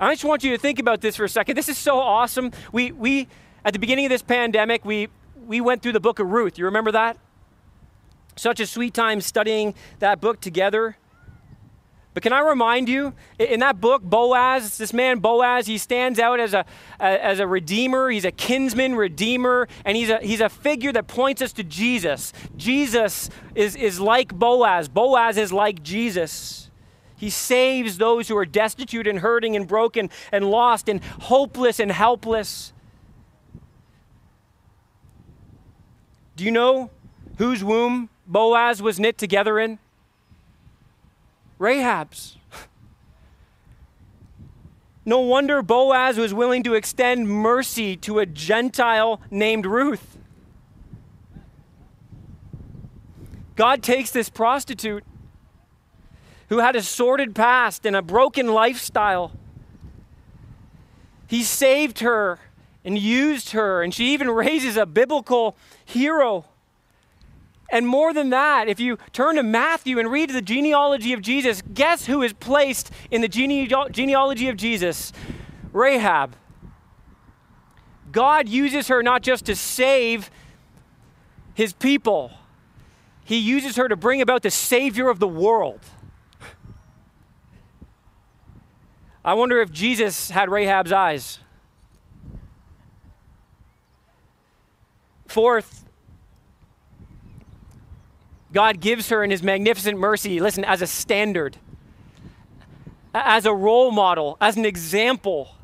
[0.00, 1.56] I just want you to think about this for a second.
[1.56, 2.50] This is so awesome.
[2.72, 3.28] We, we
[3.64, 5.08] at the beginning of this pandemic, we,
[5.46, 6.58] we went through the book of Ruth.
[6.58, 7.16] You remember that?
[8.36, 10.96] Such a sweet time studying that book together.
[12.14, 16.38] But can I remind you, in that book, Boaz, this man Boaz, he stands out
[16.38, 16.64] as a,
[17.00, 18.08] as a redeemer.
[18.08, 22.32] He's a kinsman redeemer, and he's a, he's a figure that points us to Jesus.
[22.56, 26.70] Jesus is, is like Boaz, Boaz is like Jesus.
[27.16, 31.90] He saves those who are destitute and hurting and broken and lost and hopeless and
[31.90, 32.72] helpless.
[36.36, 36.90] Do you know
[37.38, 39.78] whose womb Boaz was knit together in?
[41.58, 42.36] Rahab's.
[45.06, 50.16] No wonder Boaz was willing to extend mercy to a Gentile named Ruth.
[53.56, 55.04] God takes this prostitute
[56.48, 59.32] who had a sordid past and a broken lifestyle.
[61.26, 62.38] He saved her
[62.84, 66.46] and used her, and she even raises a biblical hero.
[67.74, 71.60] And more than that, if you turn to Matthew and read the genealogy of Jesus,
[71.60, 75.12] guess who is placed in the genealogy of Jesus?
[75.72, 76.36] Rahab.
[78.12, 80.30] God uses her not just to save
[81.54, 82.30] his people,
[83.24, 85.80] he uses her to bring about the Savior of the world.
[89.24, 91.40] I wonder if Jesus had Rahab's eyes.
[95.26, 95.83] Fourth,
[98.54, 101.56] God gives her in his magnificent mercy, listen, as a standard,
[103.12, 105.56] as a role model, as an example.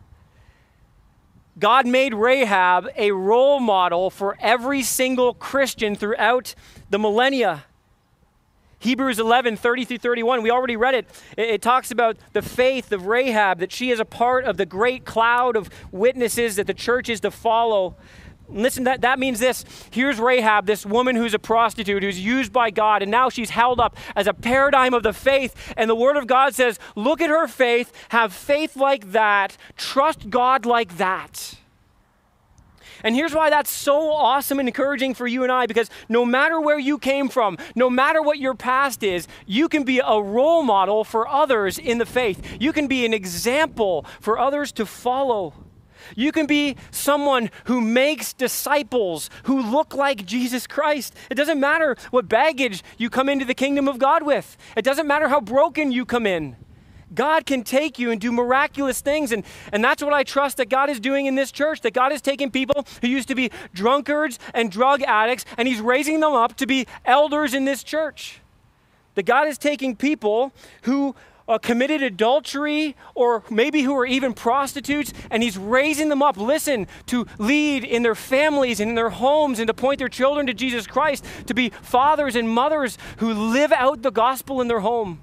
[1.56, 6.56] God made Rahab a role model for every single Christian throughout
[6.90, 7.64] the millennia.
[8.80, 11.06] Hebrews 11, 30 through 31, we already read it.
[11.36, 11.50] it.
[11.50, 15.04] It talks about the faith of Rahab, that she is a part of the great
[15.04, 17.94] cloud of witnesses that the church is to follow.
[18.52, 19.64] Listen, that, that means this.
[19.90, 23.80] Here's Rahab, this woman who's a prostitute, who's used by God, and now she's held
[23.80, 25.74] up as a paradigm of the faith.
[25.76, 30.30] And the Word of God says, look at her faith, have faith like that, trust
[30.30, 31.56] God like that.
[33.02, 36.60] And here's why that's so awesome and encouraging for you and I because no matter
[36.60, 40.62] where you came from, no matter what your past is, you can be a role
[40.62, 42.58] model for others in the faith.
[42.60, 45.54] You can be an example for others to follow.
[46.16, 51.14] You can be someone who makes disciples who look like Jesus Christ.
[51.30, 55.06] It doesn't matter what baggage you come into the kingdom of God with, it doesn't
[55.06, 56.56] matter how broken you come in.
[57.14, 59.32] God can take you and do miraculous things.
[59.32, 61.80] And, and that's what I trust that God is doing in this church.
[61.80, 65.80] That God is taking people who used to be drunkards and drug addicts, and He's
[65.80, 68.40] raising them up to be elders in this church.
[69.16, 70.52] That God is taking people
[70.82, 71.16] who
[71.50, 76.86] uh, committed adultery or maybe who are even prostitutes, and he's raising them up, listen,
[77.06, 80.54] to lead in their families and in their homes and to point their children to
[80.54, 85.20] Jesus Christ, to be fathers and mothers who live out the gospel in their home.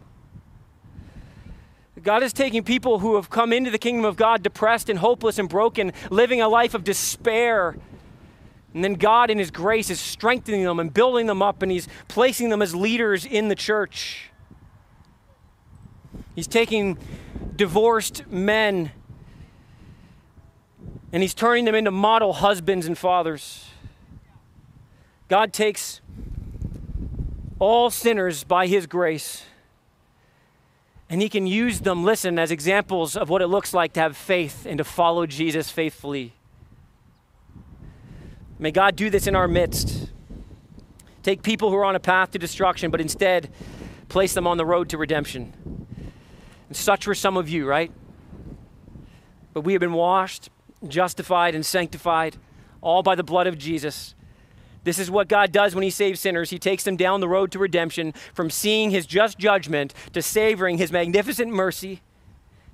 [2.04, 5.40] God is taking people who have come into the kingdom of God depressed and hopeless
[5.40, 7.76] and broken, living a life of despair.
[8.74, 11.88] And then God, in His grace, is strengthening them and building them up, and He's
[12.08, 14.30] placing them as leaders in the church.
[16.38, 17.00] He's taking
[17.56, 18.92] divorced men
[21.12, 23.66] and he's turning them into model husbands and fathers.
[25.30, 26.00] God takes
[27.58, 29.46] all sinners by his grace
[31.10, 34.16] And he can use them, listen, as examples of what it looks like to have
[34.16, 36.34] faith and to follow Jesus faithfully.
[38.60, 40.12] May God do this in our midst.
[41.24, 43.50] Take people who are on a path to destruction, but instead
[44.08, 45.87] place them on the road to redemption.
[46.68, 47.92] And such were some of you, right?
[49.54, 50.50] But we have been washed,
[50.88, 52.38] justified, and sanctified,
[52.82, 54.14] all by the blood of Jesus.
[54.84, 56.50] This is what God does when He saves sinners.
[56.50, 60.78] He takes them down the road to redemption, from seeing His just judgment to savoring
[60.78, 62.02] His magnificent mercy.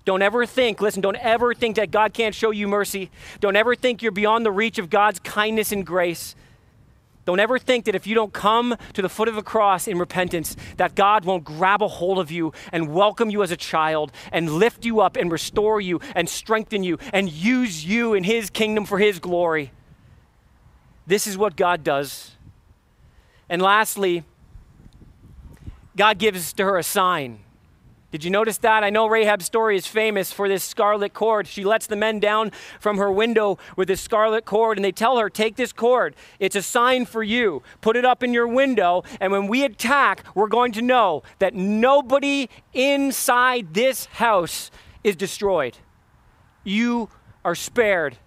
[0.05, 3.09] Don't ever think, listen, don't ever think that God can't show you mercy.
[3.39, 6.35] Don't ever think you're beyond the reach of God's kindness and grace.
[7.25, 9.97] Don't ever think that if you don't come to the foot of the cross in
[9.97, 14.11] repentance, that God won't grab a hold of you and welcome you as a child
[14.31, 18.49] and lift you up and restore you and strengthen you and use you in His
[18.49, 19.71] kingdom for His glory.
[21.07, 22.31] This is what God does.
[23.49, 24.23] And lastly,
[25.95, 27.39] God gives to her a sign.
[28.13, 28.83] Did you notice that?
[28.83, 31.47] I know Rahab's story is famous for this scarlet cord.
[31.47, 35.17] She lets the men down from her window with this scarlet cord, and they tell
[35.17, 36.15] her, Take this cord.
[36.37, 37.63] It's a sign for you.
[37.81, 41.55] Put it up in your window, and when we attack, we're going to know that
[41.55, 44.69] nobody inside this house
[45.03, 45.79] is destroyed.
[46.63, 47.09] You
[47.43, 48.19] are spared.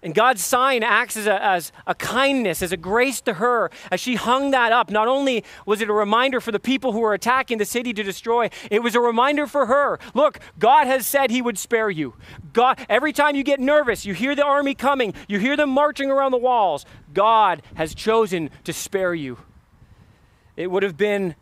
[0.00, 3.68] And God's sign acts as a, as a kindness, as a grace to her.
[3.90, 7.00] As she hung that up, not only was it a reminder for the people who
[7.00, 9.98] were attacking the city to destroy, it was a reminder for her.
[10.14, 12.14] Look, God has said he would spare you.
[12.52, 16.12] God, every time you get nervous, you hear the army coming, you hear them marching
[16.12, 19.38] around the walls, God has chosen to spare you.
[20.56, 21.34] It would have been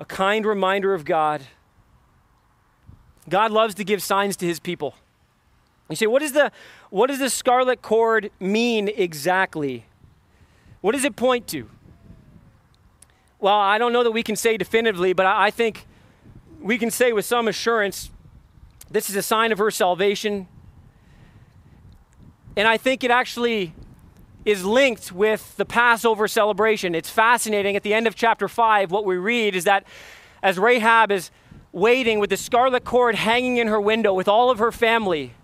[0.00, 1.42] a kind reminder of God.
[3.28, 4.94] God loves to give signs to his people.
[5.88, 6.50] You say, what, is the,
[6.90, 9.86] what does the scarlet cord mean exactly?
[10.80, 11.68] What does it point to?
[13.38, 15.86] Well, I don't know that we can say definitively, but I think
[16.60, 18.10] we can say with some assurance
[18.90, 20.48] this is a sign of her salvation.
[22.56, 23.74] And I think it actually
[24.44, 26.94] is linked with the Passover celebration.
[26.94, 27.76] It's fascinating.
[27.76, 29.84] At the end of chapter 5, what we read is that
[30.42, 31.30] as Rahab is
[31.72, 35.34] waiting with the scarlet cord hanging in her window with all of her family,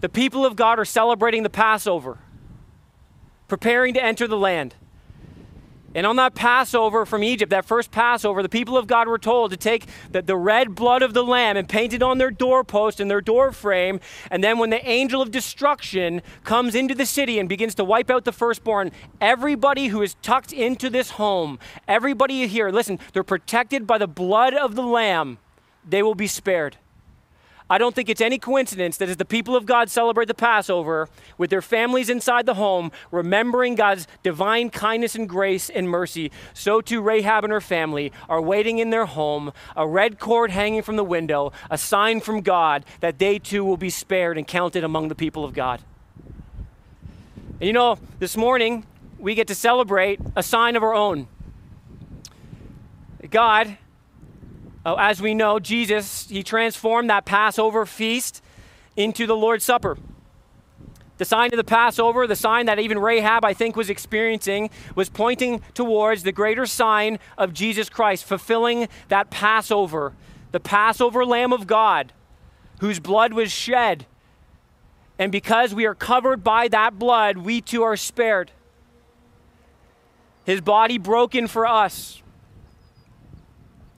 [0.00, 2.18] the people of God are celebrating the Passover,
[3.48, 4.74] preparing to enter the land.
[5.94, 9.50] And on that Passover from Egypt, that first Passover, the people of God were told
[9.52, 13.00] to take the, the red blood of the lamb and paint it on their doorpost
[13.00, 13.98] and their doorframe.
[14.30, 18.10] And then when the angel of destruction comes into the city and begins to wipe
[18.10, 23.86] out the firstborn, everybody who is tucked into this home, everybody here, listen, they're protected
[23.86, 25.38] by the blood of the lamb.
[25.88, 26.76] They will be spared.
[27.70, 31.08] I don't think it's any coincidence that as the people of God celebrate the Passover
[31.36, 36.80] with their families inside the home, remembering God's divine kindness and grace and mercy, so
[36.80, 40.96] too Rahab and her family are waiting in their home, a red cord hanging from
[40.96, 45.08] the window, a sign from God that they too will be spared and counted among
[45.08, 45.82] the people of God.
[47.60, 48.86] And you know, this morning
[49.18, 51.28] we get to celebrate a sign of our own.
[53.30, 53.76] God
[54.88, 58.42] uh, as we know, Jesus, he transformed that Passover feast
[58.96, 59.98] into the Lord's Supper.
[61.18, 65.08] The sign of the Passover, the sign that even Rahab, I think, was experiencing, was
[65.08, 70.14] pointing towards the greater sign of Jesus Christ, fulfilling that Passover,
[70.52, 72.12] the Passover Lamb of God,
[72.80, 74.06] whose blood was shed.
[75.18, 78.52] And because we are covered by that blood, we too are spared.
[80.46, 82.22] His body broken for us,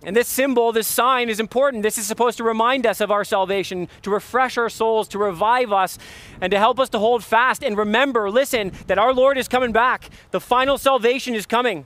[0.03, 1.83] and this symbol, this sign is important.
[1.83, 5.73] This is supposed to remind us of our salvation, to refresh our souls, to revive
[5.73, 5.99] us,
[6.41, 9.73] and to help us to hold fast and remember, listen, that our Lord is coming
[9.73, 10.09] back.
[10.31, 11.85] The final salvation is coming.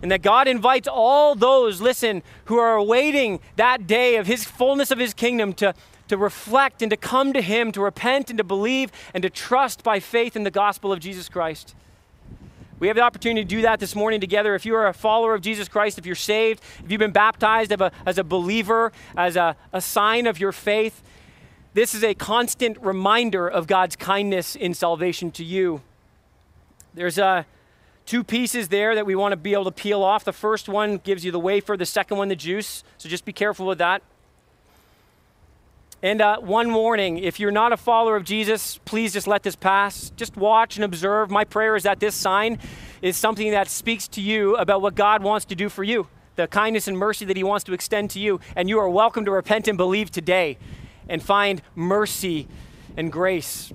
[0.00, 4.92] And that God invites all those, listen, who are awaiting that day of His fullness
[4.92, 5.74] of His kingdom to,
[6.06, 9.82] to reflect and to come to Him, to repent and to believe and to trust
[9.82, 11.74] by faith in the gospel of Jesus Christ.
[12.80, 14.54] We have the opportunity to do that this morning together.
[14.54, 17.72] If you are a follower of Jesus Christ, if you're saved, if you've been baptized
[17.72, 21.02] a, as a believer, as a, a sign of your faith,
[21.74, 25.82] this is a constant reminder of God's kindness in salvation to you.
[26.94, 27.44] There's uh,
[28.06, 30.24] two pieces there that we want to be able to peel off.
[30.24, 32.84] The first one gives you the wafer, the second one, the juice.
[32.96, 34.02] So just be careful with that.
[36.00, 39.56] And uh, one warning if you're not a follower of Jesus, please just let this
[39.56, 40.10] pass.
[40.16, 41.28] Just watch and observe.
[41.28, 42.60] My prayer is that this sign
[43.02, 46.46] is something that speaks to you about what God wants to do for you, the
[46.46, 48.38] kindness and mercy that He wants to extend to you.
[48.54, 50.56] And you are welcome to repent and believe today
[51.08, 52.46] and find mercy
[52.96, 53.72] and grace.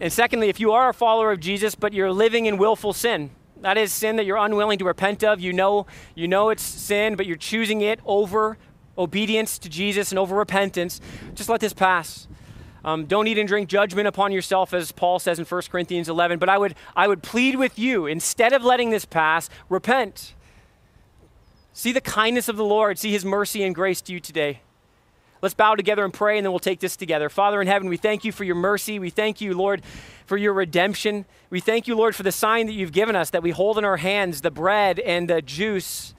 [0.00, 3.30] And secondly, if you are a follower of Jesus, but you're living in willful sin,
[3.60, 5.40] That is sin that you're unwilling to repent of.
[5.40, 8.58] You know, you know it's sin, but you're choosing it over
[8.96, 11.00] obedience to Jesus and over repentance.
[11.34, 12.28] Just let this pass.
[12.84, 16.38] Um, don't eat and drink judgment upon yourself, as Paul says in 1 Corinthians 11.
[16.38, 20.34] But I would, I would plead with you, instead of letting this pass, repent.
[21.72, 22.98] See the kindness of the Lord.
[22.98, 24.60] See his mercy and grace to you today.
[25.44, 27.28] Let's bow together and pray, and then we'll take this together.
[27.28, 28.98] Father in heaven, we thank you for your mercy.
[28.98, 29.82] We thank you, Lord,
[30.24, 31.26] for your redemption.
[31.50, 33.84] We thank you, Lord, for the sign that you've given us that we hold in
[33.84, 36.14] our hands the bread and the juice,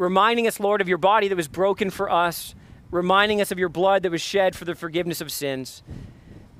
[0.00, 2.54] reminding us, Lord, of your body that was broken for us
[2.90, 5.82] reminding us of your blood that was shed for the forgiveness of sins.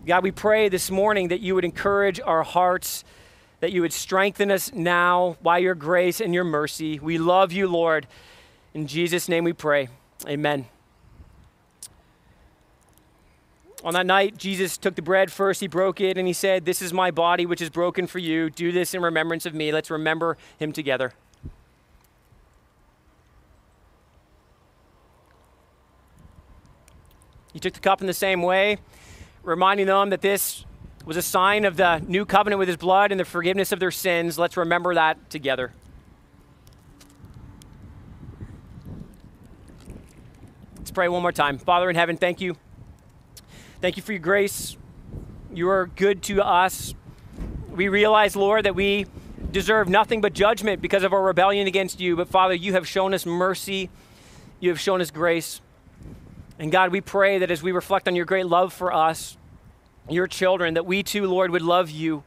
[0.07, 3.05] God, we pray this morning that you would encourage our hearts,
[3.61, 6.99] that you would strengthen us now by your grace and your mercy.
[6.99, 8.07] We love you, Lord.
[8.75, 9.89] In Jesus' name we pray.
[10.27, 10.67] Amen.
[13.83, 16.83] On that night, Jesus took the bread first, he broke it, and he said, This
[16.83, 18.51] is my body, which is broken for you.
[18.51, 19.73] Do this in remembrance of me.
[19.73, 21.15] Let's remember him together.
[27.53, 28.79] He took the cup in the same way,
[29.43, 30.65] reminding them that this
[31.05, 33.91] was a sign of the new covenant with his blood and the forgiveness of their
[33.91, 34.39] sins.
[34.39, 35.73] Let's remember that together.
[40.77, 41.59] Let's pray one more time.
[41.59, 42.57] Father in heaven, thank you.
[43.81, 44.77] Thank you for your grace.
[45.53, 46.95] You are good to us.
[47.71, 49.07] We realize, Lord, that we
[49.51, 52.15] deserve nothing but judgment because of our rebellion against you.
[52.15, 53.89] But Father, you have shown us mercy,
[54.61, 55.61] you have shown us grace.
[56.61, 59.39] And God, we pray that as we reflect on your great love for us,
[60.11, 62.23] your children, that we too, Lord, would love you.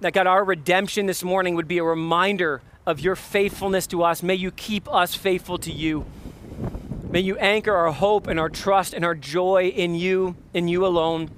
[0.00, 4.24] That God, our redemption this morning would be a reminder of your faithfulness to us.
[4.24, 6.04] May you keep us faithful to you.
[7.10, 10.84] May you anchor our hope and our trust and our joy in you, in you
[10.84, 11.30] alone.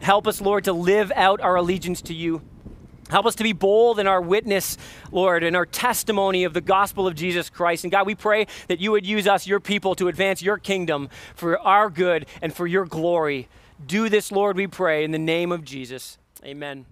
[0.00, 2.42] Help us, Lord, to live out our allegiance to you.
[3.12, 4.78] Help us to be bold in our witness,
[5.10, 7.84] Lord, in our testimony of the gospel of Jesus Christ.
[7.84, 11.10] And God, we pray that you would use us, your people, to advance your kingdom
[11.34, 13.48] for our good and for your glory.
[13.86, 16.16] Do this, Lord, we pray, in the name of Jesus.
[16.42, 16.86] Amen.